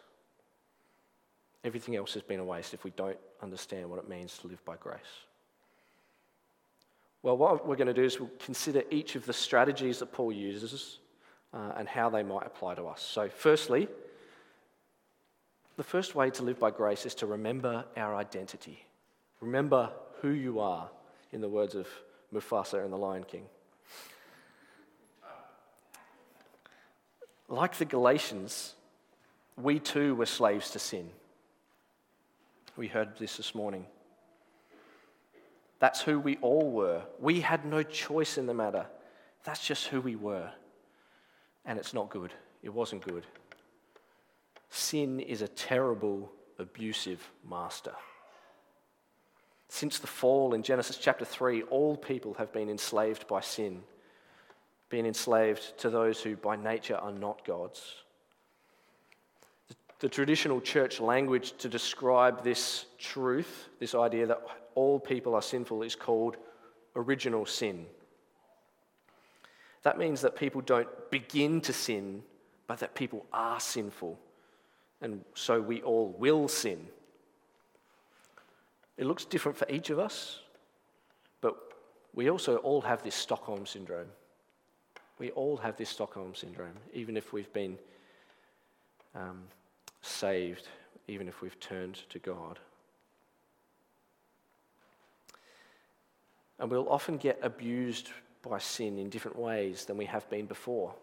Everything 1.62 1.94
else 1.94 2.14
has 2.14 2.24
been 2.24 2.40
a 2.40 2.44
waste 2.44 2.74
if 2.74 2.82
we 2.82 2.90
don't 2.90 3.18
understand 3.40 3.88
what 3.88 4.00
it 4.00 4.08
means 4.08 4.38
to 4.38 4.48
live 4.48 4.64
by 4.64 4.74
grace. 4.74 4.98
Well, 7.22 7.36
what 7.36 7.64
we're 7.64 7.76
going 7.76 7.86
to 7.86 7.94
do 7.94 8.02
is 8.02 8.18
we'll 8.18 8.28
consider 8.44 8.82
each 8.90 9.14
of 9.14 9.24
the 9.24 9.32
strategies 9.32 10.00
that 10.00 10.12
Paul 10.12 10.32
uses 10.32 10.98
uh, 11.54 11.72
and 11.76 11.88
how 11.88 12.10
they 12.10 12.22
might 12.22 12.46
apply 12.46 12.74
to 12.74 12.86
us. 12.86 13.00
So, 13.00 13.28
firstly, 13.28 13.88
the 15.76 15.84
first 15.84 16.14
way 16.14 16.30
to 16.30 16.42
live 16.42 16.58
by 16.58 16.70
grace 16.70 17.06
is 17.06 17.14
to 17.16 17.26
remember 17.26 17.84
our 17.96 18.14
identity. 18.14 18.84
Remember 19.40 19.90
who 20.20 20.30
you 20.30 20.60
are, 20.60 20.88
in 21.32 21.40
the 21.40 21.48
words 21.48 21.74
of 21.74 21.88
Mufasa 22.32 22.84
in 22.84 22.90
The 22.90 22.96
Lion 22.96 23.24
King. 23.24 23.44
Like 27.48 27.76
the 27.76 27.84
Galatians, 27.84 28.74
we 29.60 29.78
too 29.78 30.14
were 30.14 30.26
slaves 30.26 30.70
to 30.70 30.78
sin. 30.78 31.10
We 32.76 32.88
heard 32.88 33.18
this 33.18 33.36
this 33.36 33.54
morning. 33.54 33.86
That's 35.78 36.00
who 36.00 36.18
we 36.18 36.36
all 36.38 36.70
were. 36.70 37.02
We 37.20 37.40
had 37.40 37.64
no 37.64 37.82
choice 37.82 38.38
in 38.38 38.46
the 38.46 38.54
matter. 38.54 38.86
That's 39.44 39.64
just 39.64 39.88
who 39.88 40.00
we 40.00 40.16
were. 40.16 40.50
And 41.64 41.78
it's 41.78 41.94
not 41.94 42.10
good. 42.10 42.32
It 42.62 42.72
wasn't 42.72 43.02
good. 43.06 43.26
Sin 44.70 45.20
is 45.20 45.42
a 45.42 45.48
terrible, 45.48 46.30
abusive 46.58 47.30
master. 47.48 47.92
Since 49.68 49.98
the 49.98 50.06
fall 50.06 50.54
in 50.54 50.62
Genesis 50.62 50.96
chapter 50.96 51.24
3, 51.24 51.62
all 51.64 51.96
people 51.96 52.34
have 52.34 52.52
been 52.52 52.68
enslaved 52.68 53.26
by 53.26 53.40
sin, 53.40 53.82
being 54.88 55.06
enslaved 55.06 55.78
to 55.78 55.90
those 55.90 56.20
who 56.20 56.36
by 56.36 56.56
nature 56.56 56.96
are 56.96 57.12
not 57.12 57.44
gods. 57.44 57.94
The, 59.68 59.74
the 60.00 60.08
traditional 60.08 60.60
church 60.60 61.00
language 61.00 61.56
to 61.58 61.68
describe 61.68 62.44
this 62.44 62.86
truth, 62.98 63.68
this 63.80 63.94
idea 63.94 64.26
that 64.26 64.42
all 64.74 65.00
people 65.00 65.34
are 65.34 65.42
sinful, 65.42 65.82
is 65.82 65.96
called 65.96 66.36
original 66.94 67.46
sin. 67.46 67.86
That 69.84 69.98
means 69.98 70.22
that 70.22 70.34
people 70.34 70.62
don't 70.62 70.88
begin 71.10 71.60
to 71.62 71.72
sin, 71.72 72.22
but 72.66 72.80
that 72.80 72.94
people 72.94 73.24
are 73.32 73.60
sinful. 73.60 74.18
And 75.00 75.24
so 75.34 75.60
we 75.60 75.82
all 75.82 76.14
will 76.18 76.48
sin. 76.48 76.86
It 78.96 79.06
looks 79.06 79.24
different 79.24 79.58
for 79.58 79.68
each 79.68 79.90
of 79.90 79.98
us, 79.98 80.40
but 81.40 81.56
we 82.14 82.30
also 82.30 82.56
all 82.56 82.80
have 82.80 83.02
this 83.02 83.14
Stockholm 83.14 83.66
syndrome. 83.66 84.08
We 85.18 85.30
all 85.32 85.58
have 85.58 85.76
this 85.76 85.90
Stockholm 85.90 86.34
syndrome, 86.34 86.78
even 86.94 87.16
if 87.16 87.32
we've 87.32 87.52
been 87.52 87.78
um, 89.14 89.42
saved, 90.00 90.68
even 91.08 91.28
if 91.28 91.42
we've 91.42 91.58
turned 91.60 92.00
to 92.08 92.18
God. 92.18 92.58
And 96.58 96.70
we'll 96.70 96.88
often 96.88 97.18
get 97.18 97.38
abused 97.42 98.10
by 98.50 98.58
sin 98.58 98.98
in 98.98 99.08
different 99.08 99.38
ways 99.38 99.84
than 99.84 99.96
we 99.96 100.06
have 100.06 100.28
been 100.30 100.46
before. 100.46 100.94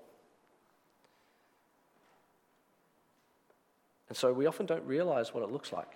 And 4.09 4.17
so 4.17 4.33
we 4.33 4.45
often 4.45 4.65
don't 4.65 4.85
realize 4.85 5.33
what 5.33 5.43
it 5.43 5.51
looks 5.51 5.71
like. 5.71 5.87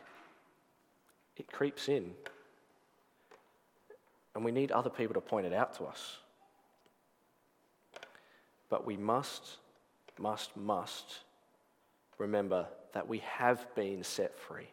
It 1.36 1.52
creeps 1.52 1.90
in. 1.90 2.12
And 4.34 4.46
we 4.46 4.52
need 4.52 4.72
other 4.72 4.90
people 4.90 5.14
to 5.16 5.22
point 5.22 5.46
it 5.46 5.54
out 5.54 5.76
to 5.78 5.84
us. 5.84 6.18
But 8.70 8.86
we 8.86 8.98
must, 8.98 9.58
must, 10.18 10.56
must 10.56 11.20
remember 12.18 12.68
that 12.94 13.08
we 13.08 13.20
have 13.20 13.74
been 13.76 14.04
set 14.04 14.38
free. 14.40 14.70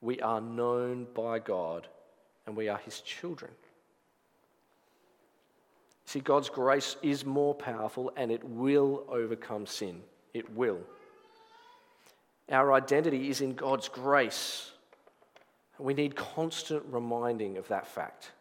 We 0.00 0.20
are 0.20 0.40
known 0.40 1.06
by 1.14 1.38
God 1.38 1.88
and 2.46 2.54
we 2.54 2.68
are 2.68 2.78
His 2.78 3.00
children. 3.00 3.50
See, 6.06 6.20
God's 6.20 6.50
grace 6.50 6.96
is 7.02 7.24
more 7.24 7.54
powerful 7.54 8.12
and 8.16 8.30
it 8.30 8.44
will 8.44 9.04
overcome 9.08 9.66
sin. 9.66 10.02
It 10.32 10.54
will. 10.54 10.80
Our 12.50 12.72
identity 12.72 13.30
is 13.30 13.40
in 13.40 13.54
God's 13.54 13.88
grace. 13.88 14.70
We 15.78 15.94
need 15.94 16.14
constant 16.14 16.82
reminding 16.90 17.56
of 17.56 17.68
that 17.68 17.86
fact. 17.86 18.32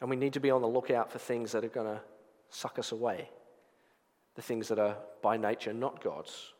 And 0.00 0.10
we 0.10 0.16
need 0.16 0.32
to 0.34 0.40
be 0.40 0.50
on 0.50 0.62
the 0.62 0.68
lookout 0.68 1.12
for 1.12 1.18
things 1.18 1.52
that 1.52 1.64
are 1.64 1.68
going 1.68 1.86
to 1.86 2.00
suck 2.50 2.78
us 2.78 2.92
away, 2.92 3.28
the 4.34 4.42
things 4.42 4.68
that 4.68 4.78
are 4.78 4.96
by 5.22 5.36
nature 5.36 5.72
not 5.72 6.02
God's. 6.02 6.52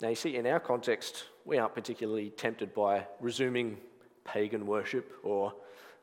Now, 0.00 0.08
you 0.08 0.14
see, 0.14 0.36
in 0.36 0.46
our 0.46 0.60
context, 0.60 1.24
we 1.44 1.58
aren't 1.58 1.74
particularly 1.74 2.30
tempted 2.30 2.74
by 2.74 3.06
resuming 3.20 3.76
pagan 4.24 4.66
worship 4.66 5.12
or 5.22 5.52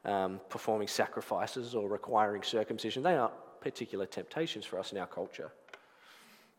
um, 0.08 0.40
performing 0.50 0.88
sacrifices 0.88 1.76
or 1.76 1.88
requiring 1.88 2.42
circumcision. 2.42 3.04
They 3.04 3.16
aren't 3.16 3.34
particular 3.62 4.06
temptations 4.06 4.66
for 4.66 4.80
us 4.80 4.92
in 4.92 4.98
our 4.98 5.06
culture. 5.06 5.52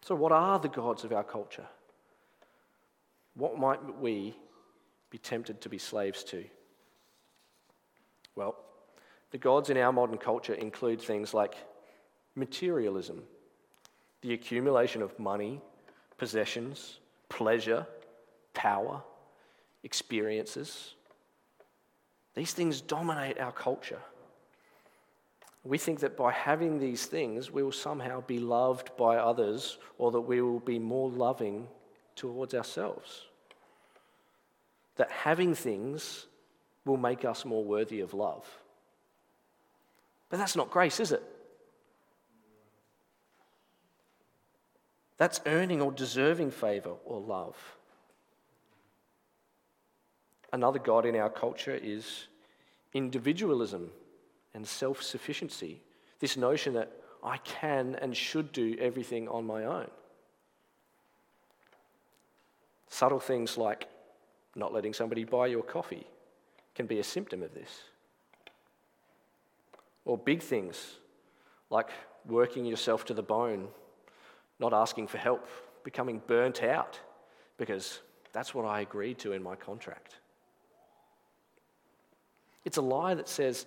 So, 0.03 0.15
what 0.15 0.31
are 0.31 0.59
the 0.59 0.69
gods 0.69 1.03
of 1.03 1.13
our 1.13 1.25
culture? 1.25 1.67
What 3.35 3.59
might 3.59 3.99
we 3.99 4.37
be 5.11 5.19
tempted 5.19 5.61
to 5.63 5.69
be 5.69 5.79
slaves 5.79 6.23
to? 6.25 6.45
Well, 8.37 8.57
the 9.31 9.39
gods 9.39 9.71
in 9.71 9.77
our 9.77 9.93
modern 9.93 10.19
culture 10.19 10.55
include 10.55 11.01
things 11.01 11.35
like 11.35 11.55
materialism, 12.35 13.23
the 14.23 14.35
accumulation 14.35 15.03
of 15.03 15.19
money, 15.19 15.61
possessions, 16.19 16.99
pleasure, 17.29 17.87
power, 18.55 19.03
experiences. 19.83 20.95
These 22.39 22.53
things 22.53 22.81
dominate 22.81 23.41
our 23.41 23.51
culture. 23.51 23.99
We 25.65 25.77
think 25.77 25.99
that 25.99 26.17
by 26.17 26.31
having 26.31 26.79
these 26.79 27.05
things, 27.05 27.51
we 27.51 27.65
will 27.65 27.73
somehow 27.73 28.21
be 28.21 28.39
loved 28.39 28.97
by 28.97 29.17
others 29.17 29.77
or 29.99 30.13
that 30.13 30.21
we 30.21 30.41
will 30.41 30.61
be 30.61 30.79
more 30.79 31.11
loving 31.11 31.67
towards 32.15 32.55
ourselves. 32.55 33.23
That 34.95 35.11
having 35.11 35.57
things 35.57 36.27
will 36.85 36.97
make 36.97 37.25
us 37.25 37.45
more 37.45 37.65
worthy 37.65 38.03
of 38.03 38.15
love. 38.15 38.47
But 40.31 40.37
that's 40.37 40.55
not 40.55 40.71
grace, 40.71 41.01
is 41.01 41.11
it? 41.11 41.25
That's 45.17 45.41
earning 45.45 45.83
or 45.83 45.91
deserving 45.91 46.53
favor 46.53 46.93
or 47.05 47.19
love. 47.19 47.57
Another 50.53 50.79
God 50.79 51.05
in 51.05 51.17
our 51.17 51.31
culture 51.31 51.75
is 51.75 52.28
individualism 52.93 53.91
and 54.55 54.67
self 54.67 55.03
sufficiency. 55.03 55.81
This 56.21 56.37
notion 56.37 56.75
that 56.75 56.93
I 57.23 57.39
can 57.39 57.97
and 58.01 58.17
should 58.17 58.53
do 58.53 58.77
everything 58.79 59.29
on 59.29 59.47
my 59.47 59.65
own. 59.65 59.89
Subtle 62.89 63.21
things 63.21 63.57
like 63.57 63.89
not 64.57 64.73
letting 64.73 64.93
somebody 64.93 65.25
buy 65.25 65.47
your 65.47 65.63
coffee 65.63 66.07
can 66.75 66.87
be 66.87 66.99
a 66.99 67.05
symptom 67.05 67.43
of 67.43 67.55
this. 67.55 67.83
Or 70.05 70.17
big 70.17 70.43
things 70.43 70.97
like 71.71 71.91
working 72.27 72.65
yourself 72.65 73.05
to 73.07 73.15
the 73.15 73.23
bone, 73.23 73.69
not 74.59 74.73
asking 74.73 75.07
for 75.09 75.19
help, 75.19 75.47
becoming 75.85 76.23
burnt 76.27 76.63
out 76.63 76.99
because 77.57 78.01
that's 78.33 78.55
what 78.55 78.65
I 78.65 78.81
agreed 78.81 79.19
to 79.21 79.33
in 79.33 79.43
my 79.43 79.57
contract. 79.57 80.17
It's 82.69 82.77
a 82.77 82.83
lie 82.83 83.15
that 83.15 83.31
says 83.31 83.65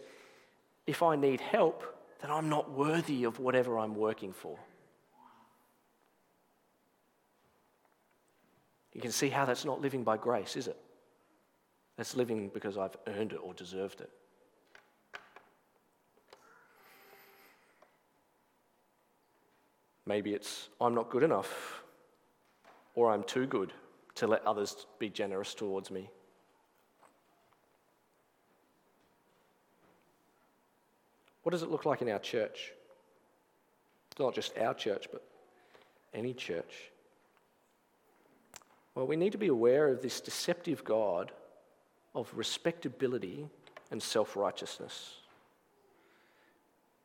if 0.85 1.01
I 1.01 1.15
need 1.15 1.41
help, 1.41 1.83
then 2.21 2.29
I'm 2.29 2.49
not 2.49 2.69
worthy 2.69 3.23
of 3.23 3.39
whatever 3.39 3.79
I'm 3.79 3.95
working 3.95 4.31
for. 4.31 4.59
You 8.93 9.01
can 9.01 9.11
see 9.11 9.29
how 9.29 9.45
that's 9.45 9.65
not 9.65 9.81
living 9.81 10.03
by 10.03 10.17
grace, 10.17 10.55
is 10.55 10.67
it? 10.67 10.77
That's 11.97 12.15
living 12.15 12.51
because 12.53 12.77
I've 12.77 12.95
earned 13.07 13.33
it 13.33 13.39
or 13.41 13.55
deserved 13.55 14.01
it. 14.01 14.11
Maybe 20.05 20.35
it's 20.35 20.69
I'm 20.79 20.93
not 20.93 21.09
good 21.09 21.23
enough, 21.23 21.81
or 22.93 23.11
I'm 23.11 23.23
too 23.23 23.47
good 23.47 23.73
to 24.13 24.27
let 24.27 24.45
others 24.45 24.85
be 24.99 25.09
generous 25.09 25.55
towards 25.55 25.89
me. 25.89 26.11
What 31.43 31.51
does 31.51 31.63
it 31.63 31.71
look 31.71 31.85
like 31.85 32.01
in 32.01 32.09
our 32.09 32.19
church? 32.19 32.73
Not 34.19 34.35
just 34.35 34.57
our 34.57 34.73
church, 34.73 35.07
but 35.11 35.23
any 36.13 36.33
church. 36.33 36.91
Well, 38.93 39.07
we 39.07 39.15
need 39.15 39.31
to 39.31 39.37
be 39.37 39.47
aware 39.47 39.87
of 39.87 40.01
this 40.01 40.19
deceptive 40.19 40.83
God 40.83 41.31
of 42.13 42.31
respectability 42.35 43.47
and 43.89 44.01
self 44.01 44.35
righteousness. 44.35 45.15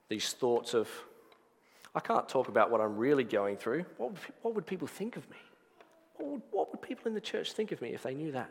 These 0.08 0.32
thoughts 0.32 0.74
of, 0.74 0.88
I 1.94 2.00
can't 2.00 2.28
talk 2.28 2.48
about 2.48 2.70
what 2.70 2.80
I'm 2.80 2.96
really 2.96 3.24
going 3.24 3.56
through. 3.56 3.84
What 3.96 4.10
would, 4.10 4.20
what 4.42 4.54
would 4.54 4.66
people 4.66 4.86
think 4.86 5.16
of 5.16 5.28
me? 5.30 5.36
What 6.16 6.28
would, 6.30 6.42
what 6.50 6.70
would 6.70 6.82
people 6.82 7.08
in 7.08 7.14
the 7.14 7.20
church 7.20 7.52
think 7.52 7.72
of 7.72 7.80
me 7.80 7.90
if 7.94 8.02
they 8.02 8.14
knew 8.14 8.32
that? 8.32 8.50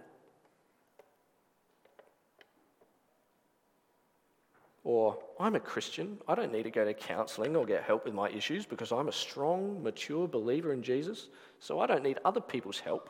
Or, 4.85 5.17
I'm 5.39 5.55
a 5.55 5.59
Christian. 5.59 6.19
I 6.27 6.35
don't 6.35 6.53
need 6.53 6.63
to 6.63 6.69
go 6.69 6.85
to 6.85 6.93
counseling 6.93 7.55
or 7.55 7.65
get 7.65 7.83
help 7.83 8.05
with 8.05 8.13
my 8.13 8.29
issues 8.29 8.67
because 8.67 8.91
I'm 8.91 9.07
a 9.07 9.11
strong, 9.11 9.81
mature 9.81 10.27
believer 10.27 10.73
in 10.73 10.83
Jesus, 10.83 11.27
so 11.59 11.79
I 11.79 11.87
don't 11.87 12.03
need 12.03 12.19
other 12.23 12.39
people's 12.39 12.79
help. 12.79 13.09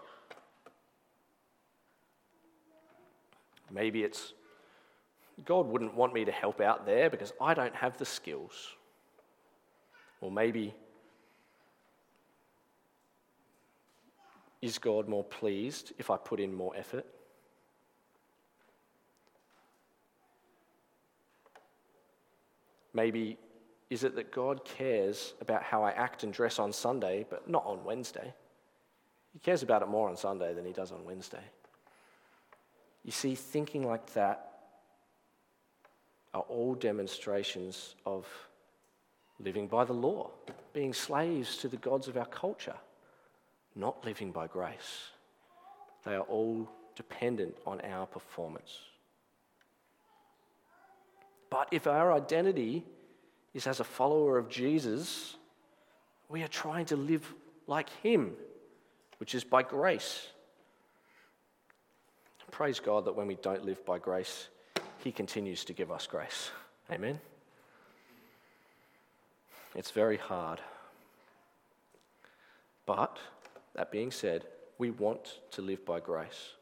Maybe 3.69 4.03
it's 4.03 4.33
God 5.43 5.67
wouldn't 5.67 5.93
want 5.93 6.13
me 6.13 6.23
to 6.23 6.31
help 6.31 6.61
out 6.61 6.85
there 6.85 7.09
because 7.09 7.33
I 7.41 7.53
don't 7.53 7.75
have 7.75 7.97
the 7.97 8.05
skills. 8.05 8.69
Or 10.21 10.31
maybe 10.31 10.73
is 14.61 14.77
God 14.77 15.09
more 15.09 15.25
pleased 15.25 15.91
if 15.97 16.09
I 16.09 16.15
put 16.15 16.39
in 16.39 16.53
more 16.53 16.73
effort? 16.77 17.05
Maybe 22.95 23.37
is 23.89 24.03
it 24.05 24.15
that 24.15 24.31
God 24.31 24.63
cares 24.63 25.33
about 25.41 25.61
how 25.61 25.83
I 25.83 25.91
act 25.91 26.23
and 26.23 26.33
dress 26.33 26.57
on 26.57 26.71
Sunday, 26.71 27.25
but 27.29 27.47
not 27.47 27.65
on 27.65 27.83
Wednesday? 27.83 28.33
He 29.33 29.39
cares 29.39 29.61
about 29.61 29.81
it 29.81 29.89
more 29.89 30.09
on 30.09 30.15
Sunday 30.15 30.53
than 30.53 30.65
he 30.65 30.71
does 30.71 30.93
on 30.93 31.03
Wednesday. 31.03 31.43
You 33.03 33.11
see, 33.11 33.35
thinking 33.35 33.85
like 33.85 34.13
that 34.13 34.49
are 36.33 36.45
all 36.47 36.73
demonstrations 36.73 37.95
of 38.05 38.25
living 39.39 39.67
by 39.67 39.83
the 39.83 39.93
law, 39.93 40.31
being 40.73 40.93
slaves 40.93 41.57
to 41.57 41.67
the 41.67 41.77
gods 41.77 42.07
of 42.07 42.15
our 42.15 42.25
culture, 42.25 42.77
not 43.75 44.03
living 44.05 44.31
by 44.31 44.47
grace. 44.47 45.09
They 46.05 46.15
are 46.15 46.21
all 46.21 46.69
dependent 46.95 47.57
on 47.67 47.81
our 47.81 48.05
performance. 48.05 48.79
But 51.55 51.69
if 51.71 51.87
our 51.87 52.11
identity 52.11 52.83
is 53.53 53.65
as 53.65 53.79
a 53.79 53.85
follower 53.85 54.37
of 54.37 54.49
Jesus, 54.49 55.37
we 56.27 56.43
are 56.43 56.49
trying 56.49 56.83
to 56.87 56.97
live 56.97 57.33
like 57.65 57.89
Him, 58.03 58.33
which 59.19 59.33
is 59.33 59.45
by 59.45 59.63
grace. 59.63 60.27
Praise 62.51 62.81
God 62.81 63.05
that 63.05 63.15
when 63.15 63.27
we 63.27 63.35
don't 63.35 63.63
live 63.63 63.85
by 63.85 63.99
grace, 63.99 64.49
He 65.01 65.13
continues 65.13 65.63
to 65.63 65.71
give 65.71 65.93
us 65.93 66.07
grace. 66.07 66.51
Amen. 66.91 67.21
It's 69.75 69.91
very 69.91 70.17
hard. 70.17 70.59
But, 72.85 73.17
that 73.75 73.93
being 73.93 74.11
said, 74.11 74.43
we 74.77 74.91
want 74.91 75.39
to 75.51 75.61
live 75.61 75.85
by 75.85 76.01
grace. 76.01 76.55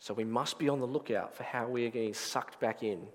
So 0.00 0.12
we 0.12 0.24
must 0.24 0.58
be 0.58 0.68
on 0.68 0.80
the 0.80 0.88
lookout 0.88 1.36
for 1.36 1.44
how 1.44 1.68
we 1.68 1.86
are 1.86 1.90
getting 1.90 2.14
sucked 2.14 2.58
back 2.58 2.82
in 2.82 3.06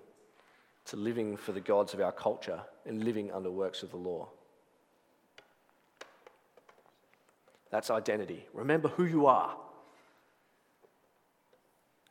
to 0.90 0.96
living 0.96 1.36
for 1.36 1.52
the 1.52 1.60
gods 1.60 1.94
of 1.94 2.00
our 2.00 2.10
culture 2.10 2.60
and 2.84 3.04
living 3.04 3.30
under 3.30 3.48
works 3.48 3.84
of 3.84 3.92
the 3.92 3.96
law. 3.96 4.28
That's 7.70 7.90
identity. 7.90 8.44
Remember 8.52 8.88
who 8.88 9.04
you 9.04 9.26
are 9.26 9.56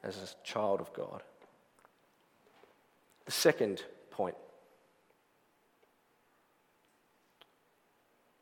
as 0.01 0.15
a 0.15 0.47
child 0.47 0.79
of 0.79 0.93
God. 0.93 1.23
The 3.25 3.33
second 3.33 3.83
point 4.11 4.35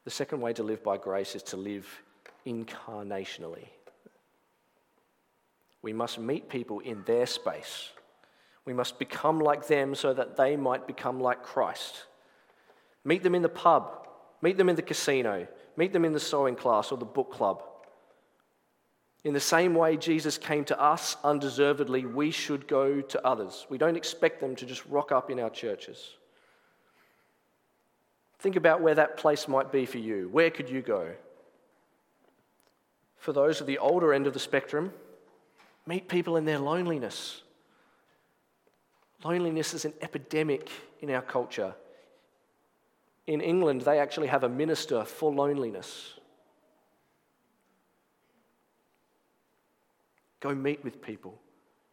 the 0.05 0.11
second 0.11 0.39
way 0.39 0.53
to 0.53 0.63
live 0.63 0.83
by 0.83 0.97
grace 0.97 1.35
is 1.35 1.43
to 1.43 1.57
live 1.57 1.85
incarnationally. 2.45 3.65
We 5.81 5.93
must 5.93 6.19
meet 6.19 6.47
people 6.47 6.79
in 6.79 7.03
their 7.05 7.25
space. 7.25 7.89
We 8.67 8.73
must 8.73 8.99
become 8.99 9.39
like 9.39 9.67
them 9.67 9.95
so 9.95 10.13
that 10.13 10.35
they 10.35 10.57
might 10.57 10.87
become 10.87 11.21
like 11.21 11.41
Christ. 11.41 12.03
Meet 13.05 13.23
them 13.23 13.33
in 13.33 13.41
the 13.41 13.47
pub, 13.47 14.09
meet 14.41 14.57
them 14.57 14.67
in 14.67 14.75
the 14.75 14.81
casino, 14.81 15.47
meet 15.77 15.93
them 15.93 16.03
in 16.03 16.11
the 16.11 16.19
sewing 16.19 16.57
class 16.57 16.91
or 16.91 16.97
the 16.97 17.05
book 17.05 17.31
club. 17.31 17.63
In 19.23 19.33
the 19.33 19.39
same 19.39 19.73
way 19.73 19.95
Jesus 19.95 20.37
came 20.37 20.65
to 20.65 20.77
us 20.77 21.15
undeservedly, 21.23 22.05
we 22.05 22.29
should 22.29 22.67
go 22.67 22.99
to 22.99 23.25
others. 23.25 23.65
We 23.69 23.77
don't 23.77 23.95
expect 23.95 24.41
them 24.41 24.53
to 24.57 24.65
just 24.65 24.85
rock 24.87 25.13
up 25.13 25.31
in 25.31 25.39
our 25.39 25.49
churches. 25.49 26.17
Think 28.39 28.57
about 28.57 28.81
where 28.81 28.95
that 28.95 29.15
place 29.15 29.47
might 29.47 29.71
be 29.71 29.85
for 29.85 29.97
you. 29.97 30.27
Where 30.29 30.49
could 30.49 30.69
you 30.69 30.81
go? 30.81 31.13
For 33.15 33.31
those 33.31 33.61
at 33.61 33.67
the 33.67 33.77
older 33.77 34.13
end 34.13 34.27
of 34.27 34.33
the 34.33 34.39
spectrum, 34.39 34.91
meet 35.85 36.09
people 36.09 36.35
in 36.35 36.43
their 36.43 36.59
loneliness. 36.59 37.43
Loneliness 39.23 39.73
is 39.73 39.85
an 39.85 39.93
epidemic 40.01 40.69
in 41.01 41.09
our 41.11 41.21
culture. 41.21 41.73
In 43.25 43.41
England, 43.41 43.81
they 43.81 43.99
actually 43.99 44.27
have 44.27 44.43
a 44.43 44.49
minister 44.49 45.03
for 45.03 45.33
loneliness. 45.33 46.13
Go 50.39 50.53
meet 50.53 50.83
with 50.83 51.01
people, 51.01 51.39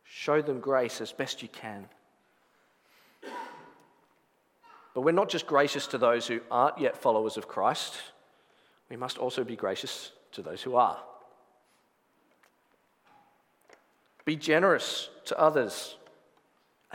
show 0.05 0.43
them 0.43 0.61
grace 0.61 1.01
as 1.01 1.13
best 1.13 1.43
you 1.43 1.49
can. 1.49 1.89
But 4.95 5.01
we're 5.01 5.13
not 5.13 5.29
just 5.29 5.47
gracious 5.47 5.87
to 5.89 5.99
those 5.99 6.27
who 6.27 6.41
aren't 6.51 6.79
yet 6.79 6.97
followers 6.97 7.37
of 7.37 7.49
Christ, 7.49 7.95
we 8.89 8.97
must 8.97 9.19
also 9.19 9.43
be 9.43 9.57
gracious 9.57 10.13
to 10.33 10.43
those 10.43 10.63
who 10.63 10.77
are. 10.77 11.03
Be 14.25 14.37
generous 14.37 15.11
to 15.25 15.39
others. 15.39 15.97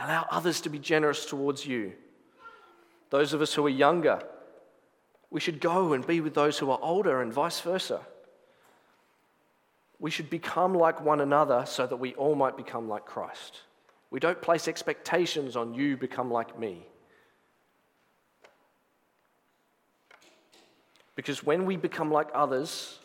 Allow 0.00 0.26
others 0.30 0.62
to 0.62 0.70
be 0.70 0.78
generous 0.78 1.26
towards 1.26 1.66
you. 1.66 1.92
Those 3.10 3.34
of 3.34 3.42
us 3.42 3.52
who 3.52 3.66
are 3.66 3.68
younger, 3.70 4.22
we 5.30 5.40
should 5.40 5.60
go 5.60 5.92
and 5.92 6.06
be 6.06 6.20
with 6.20 6.34
those 6.34 6.58
who 6.58 6.70
are 6.70 6.78
older 6.80 7.20
and 7.20 7.32
vice 7.32 7.60
versa. 7.60 8.00
We 9.98 10.10
should 10.10 10.30
become 10.30 10.74
like 10.74 11.02
one 11.02 11.20
another 11.20 11.64
so 11.66 11.86
that 11.86 11.96
we 11.96 12.14
all 12.14 12.34
might 12.34 12.56
become 12.56 12.88
like 12.88 13.04
Christ. 13.04 13.60
We 14.10 14.20
don't 14.20 14.40
place 14.40 14.68
expectations 14.68 15.54
on 15.54 15.74
you 15.74 15.98
become 15.98 16.30
like 16.30 16.58
me. 16.58 16.86
Because 21.14 21.44
when 21.44 21.66
we 21.66 21.76
become 21.76 22.10
like 22.10 22.28
others, 22.32 22.98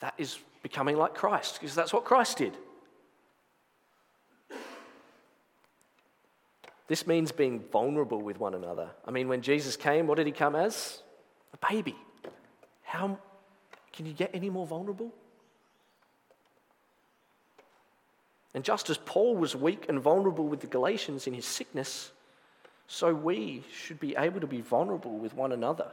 that 0.00 0.12
is 0.18 0.38
becoming 0.62 0.98
like 0.98 1.14
Christ, 1.14 1.54
because 1.54 1.74
that's 1.74 1.94
what 1.94 2.04
Christ 2.04 2.36
did. 2.36 2.54
This 6.90 7.06
means 7.06 7.30
being 7.30 7.60
vulnerable 7.70 8.20
with 8.20 8.40
one 8.40 8.52
another. 8.52 8.90
I 9.06 9.12
mean, 9.12 9.28
when 9.28 9.42
Jesus 9.42 9.76
came, 9.76 10.08
what 10.08 10.16
did 10.16 10.26
he 10.26 10.32
come 10.32 10.56
as? 10.56 11.04
A 11.54 11.72
baby. 11.72 11.94
How 12.82 13.16
can 13.92 14.06
you 14.06 14.12
get 14.12 14.32
any 14.34 14.50
more 14.50 14.66
vulnerable? 14.66 15.14
And 18.54 18.64
just 18.64 18.90
as 18.90 18.98
Paul 18.98 19.36
was 19.36 19.54
weak 19.54 19.86
and 19.88 20.00
vulnerable 20.00 20.48
with 20.48 20.62
the 20.62 20.66
Galatians 20.66 21.28
in 21.28 21.32
his 21.32 21.46
sickness, 21.46 22.10
so 22.88 23.14
we 23.14 23.62
should 23.72 24.00
be 24.00 24.16
able 24.16 24.40
to 24.40 24.48
be 24.48 24.60
vulnerable 24.60 25.16
with 25.16 25.32
one 25.32 25.52
another 25.52 25.92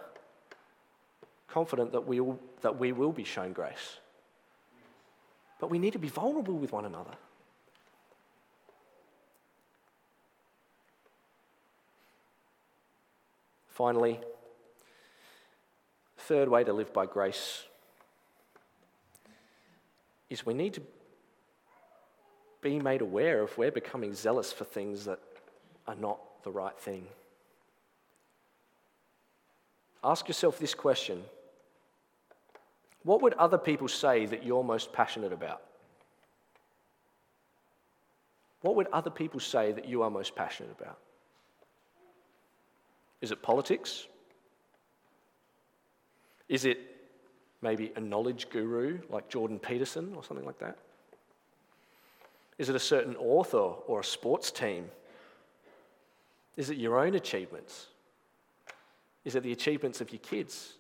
confident 1.48 1.92
that 1.92 2.08
we, 2.08 2.22
will, 2.22 2.40
that 2.62 2.80
we 2.80 2.92
will 2.92 3.12
be 3.12 3.24
shown 3.24 3.54
grace. 3.54 3.98
But 5.60 5.70
we 5.70 5.78
need 5.78 5.94
to 5.94 6.00
be 6.00 6.08
vulnerable 6.08 6.56
with 6.56 6.72
one 6.72 6.86
another. 6.86 7.14
Finally, 13.78 14.20
third 16.18 16.50
way 16.50 16.64
to 16.64 16.74
live 16.74 16.92
by 16.92 17.06
grace 17.06 17.64
is 20.32 20.44
we 20.48 20.56
need 20.56 20.74
to 20.74 20.82
be 22.60 22.80
made 22.80 23.02
aware 23.02 23.44
if 23.44 23.56
we're 23.56 23.70
becoming 23.70 24.16
zealous 24.16 24.52
for 24.52 24.64
things 24.64 25.06
that 25.06 25.20
are 25.88 25.94
not 25.94 26.18
the 26.44 26.50
right 26.50 26.76
thing. 26.80 27.06
Ask 30.04 30.28
yourself 30.28 30.58
this 30.58 30.74
question 30.74 31.24
what 33.04 33.22
would 33.22 33.36
other 33.36 33.60
people 33.60 33.88
say 33.88 34.26
that 34.26 34.44
you're 34.44 34.64
most 34.64 34.92
passionate 34.92 35.32
about? 35.32 35.62
What 38.62 38.76
would 38.76 38.88
other 38.88 39.12
people 39.12 39.40
say 39.40 39.72
that 39.72 39.88
you 39.88 40.02
are 40.02 40.10
most 40.10 40.36
passionate 40.36 40.76
about? 40.82 40.98
Is 43.22 43.32
it 43.32 43.42
politics? 43.42 44.08
Is 46.48 46.66
it 46.66 46.80
maybe 47.62 47.92
a 47.96 48.00
knowledge 48.00 48.50
guru 48.50 49.00
like 49.10 49.30
Jordan 49.30 49.60
Peterson 49.60 50.14
or 50.16 50.24
something 50.24 50.46
like 50.46 50.60
that? 50.60 50.78
Is 52.58 52.70
it 52.70 52.76
a 52.76 52.80
certain 52.80 53.16
author 53.18 53.58
or 53.58 54.00
a 54.00 54.04
sports 54.04 54.52
team? 54.52 54.90
Is 56.56 56.70
it 56.70 56.78
your 56.78 57.00
own 57.00 57.16
achievements? 57.16 57.88
Is 59.26 59.36
it 59.36 59.44
the 59.44 59.52
achievements 59.52 60.02
of 60.02 60.12
your 60.12 60.20
kids? 60.20 60.74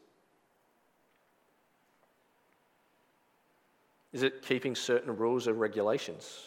Is 4.13 4.23
it 4.23 4.41
keeping 4.41 4.73
certain 4.73 5.15
rules 5.15 5.47
or 5.47 5.54
regulations? 5.54 6.39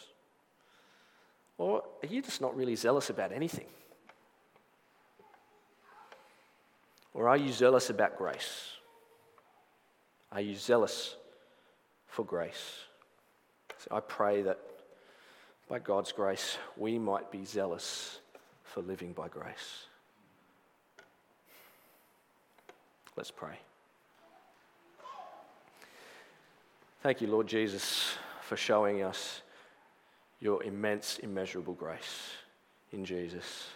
Or 1.57 1.83
are 2.01 2.07
you 2.07 2.21
just 2.21 2.41
not 2.41 2.55
really 2.55 2.75
zealous 2.75 3.09
about 3.09 3.31
anything? 3.31 3.67
Or 7.13 7.27
are 7.27 7.37
you 7.37 7.51
zealous 7.51 7.89
about 7.89 8.17
grace? 8.17 8.71
Are 10.31 10.41
you 10.41 10.55
zealous 10.55 11.15
for 12.07 12.23
grace? 12.23 12.79
So 13.77 13.95
I 13.95 13.99
pray 13.99 14.43
that 14.43 14.59
by 15.67 15.79
God's 15.79 16.11
grace, 16.11 16.57
we 16.77 16.99
might 16.99 17.31
be 17.31 17.45
zealous 17.45 18.19
for 18.63 18.81
living 18.81 19.13
by 19.13 19.27
grace. 19.27 19.85
Let's 23.17 23.31
pray. 23.31 23.55
Thank 27.03 27.19
you, 27.19 27.27
Lord 27.27 27.47
Jesus, 27.47 28.15
for 28.41 28.55
showing 28.55 29.01
us 29.01 29.41
your 30.39 30.63
immense, 30.63 31.19
immeasurable 31.19 31.73
grace 31.73 32.31
in 32.91 33.03
Jesus. 33.03 33.67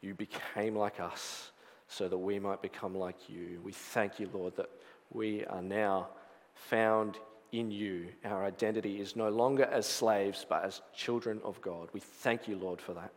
You 0.00 0.14
became 0.14 0.76
like 0.76 1.00
us 1.00 1.50
so 1.88 2.08
that 2.08 2.18
we 2.18 2.38
might 2.38 2.62
become 2.62 2.94
like 2.94 3.28
you. 3.28 3.60
We 3.64 3.72
thank 3.72 4.20
you, 4.20 4.28
Lord, 4.32 4.56
that 4.56 4.70
we 5.12 5.44
are 5.46 5.62
now 5.62 6.08
found 6.54 7.18
in 7.52 7.70
you. 7.70 8.08
Our 8.24 8.44
identity 8.44 9.00
is 9.00 9.16
no 9.16 9.30
longer 9.30 9.64
as 9.64 9.86
slaves, 9.86 10.44
but 10.48 10.64
as 10.64 10.82
children 10.94 11.40
of 11.44 11.60
God. 11.62 11.88
We 11.92 12.00
thank 12.00 12.46
you, 12.46 12.56
Lord, 12.56 12.80
for 12.80 12.92
that. 12.94 13.10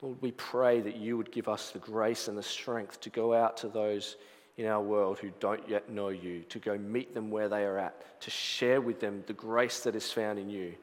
Lord, 0.00 0.16
we 0.20 0.32
pray 0.32 0.80
that 0.80 0.96
you 0.96 1.16
would 1.16 1.32
give 1.32 1.48
us 1.48 1.70
the 1.70 1.80
grace 1.80 2.28
and 2.28 2.38
the 2.38 2.42
strength 2.42 3.00
to 3.00 3.10
go 3.10 3.34
out 3.34 3.56
to 3.58 3.68
those 3.68 4.16
in 4.56 4.66
our 4.66 4.80
world 4.80 5.18
who 5.18 5.30
don't 5.38 5.68
yet 5.68 5.90
know 5.90 6.08
you, 6.08 6.42
to 6.48 6.58
go 6.58 6.78
meet 6.78 7.14
them 7.14 7.30
where 7.30 7.48
they 7.48 7.64
are 7.64 7.78
at, 7.78 8.20
to 8.20 8.30
share 8.30 8.80
with 8.80 9.00
them 9.00 9.22
the 9.26 9.32
grace 9.32 9.80
that 9.80 9.94
is 9.94 10.10
found 10.10 10.38
in 10.38 10.48
you, 10.48 10.74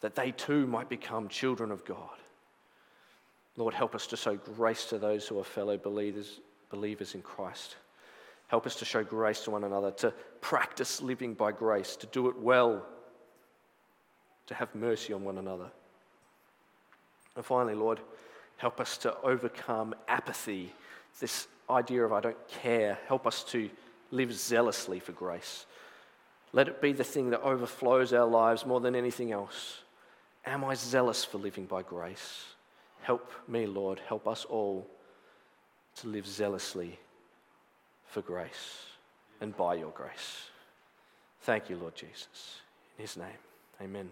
that 0.00 0.14
they 0.14 0.30
too 0.32 0.66
might 0.66 0.88
become 0.88 1.28
children 1.28 1.70
of 1.70 1.84
God. 1.84 2.16
Lord, 3.58 3.74
help 3.74 3.96
us 3.96 4.06
to 4.06 4.16
show 4.16 4.36
grace 4.36 4.84
to 4.86 4.98
those 4.98 5.26
who 5.26 5.40
are 5.40 5.44
fellow 5.44 5.76
believers, 5.76 6.38
believers 6.70 7.16
in 7.16 7.22
Christ. 7.22 7.74
Help 8.46 8.66
us 8.66 8.76
to 8.76 8.84
show 8.84 9.02
grace 9.02 9.40
to 9.40 9.50
one 9.50 9.64
another, 9.64 9.90
to 9.90 10.14
practice 10.40 11.02
living 11.02 11.34
by 11.34 11.50
grace, 11.50 11.96
to 11.96 12.06
do 12.06 12.28
it 12.28 12.38
well, 12.38 12.86
to 14.46 14.54
have 14.54 14.72
mercy 14.76 15.12
on 15.12 15.24
one 15.24 15.38
another. 15.38 15.72
And 17.34 17.44
finally, 17.44 17.74
Lord, 17.74 17.98
help 18.58 18.80
us 18.80 18.96
to 18.98 19.20
overcome 19.22 19.92
apathy, 20.06 20.72
this 21.18 21.48
idea 21.68 22.04
of 22.04 22.12
I 22.12 22.20
don't 22.20 22.48
care. 22.48 22.96
Help 23.08 23.26
us 23.26 23.42
to 23.44 23.68
live 24.12 24.32
zealously 24.32 25.00
for 25.00 25.10
grace. 25.10 25.66
Let 26.52 26.68
it 26.68 26.80
be 26.80 26.92
the 26.92 27.02
thing 27.02 27.30
that 27.30 27.42
overflows 27.42 28.12
our 28.12 28.26
lives 28.26 28.64
more 28.64 28.78
than 28.78 28.94
anything 28.94 29.32
else. 29.32 29.80
Am 30.46 30.64
I 30.64 30.74
zealous 30.74 31.24
for 31.24 31.38
living 31.38 31.66
by 31.66 31.82
grace? 31.82 32.54
Help 33.02 33.30
me, 33.46 33.66
Lord. 33.66 34.00
Help 34.06 34.26
us 34.28 34.44
all 34.44 34.86
to 35.96 36.08
live 36.08 36.26
zealously 36.26 36.98
for 38.06 38.22
grace 38.22 38.86
and 39.40 39.56
by 39.56 39.74
your 39.74 39.90
grace. 39.90 40.48
Thank 41.42 41.70
you, 41.70 41.76
Lord 41.76 41.94
Jesus. 41.94 42.60
In 42.98 43.02
his 43.02 43.16
name, 43.16 43.38
amen. 43.80 44.10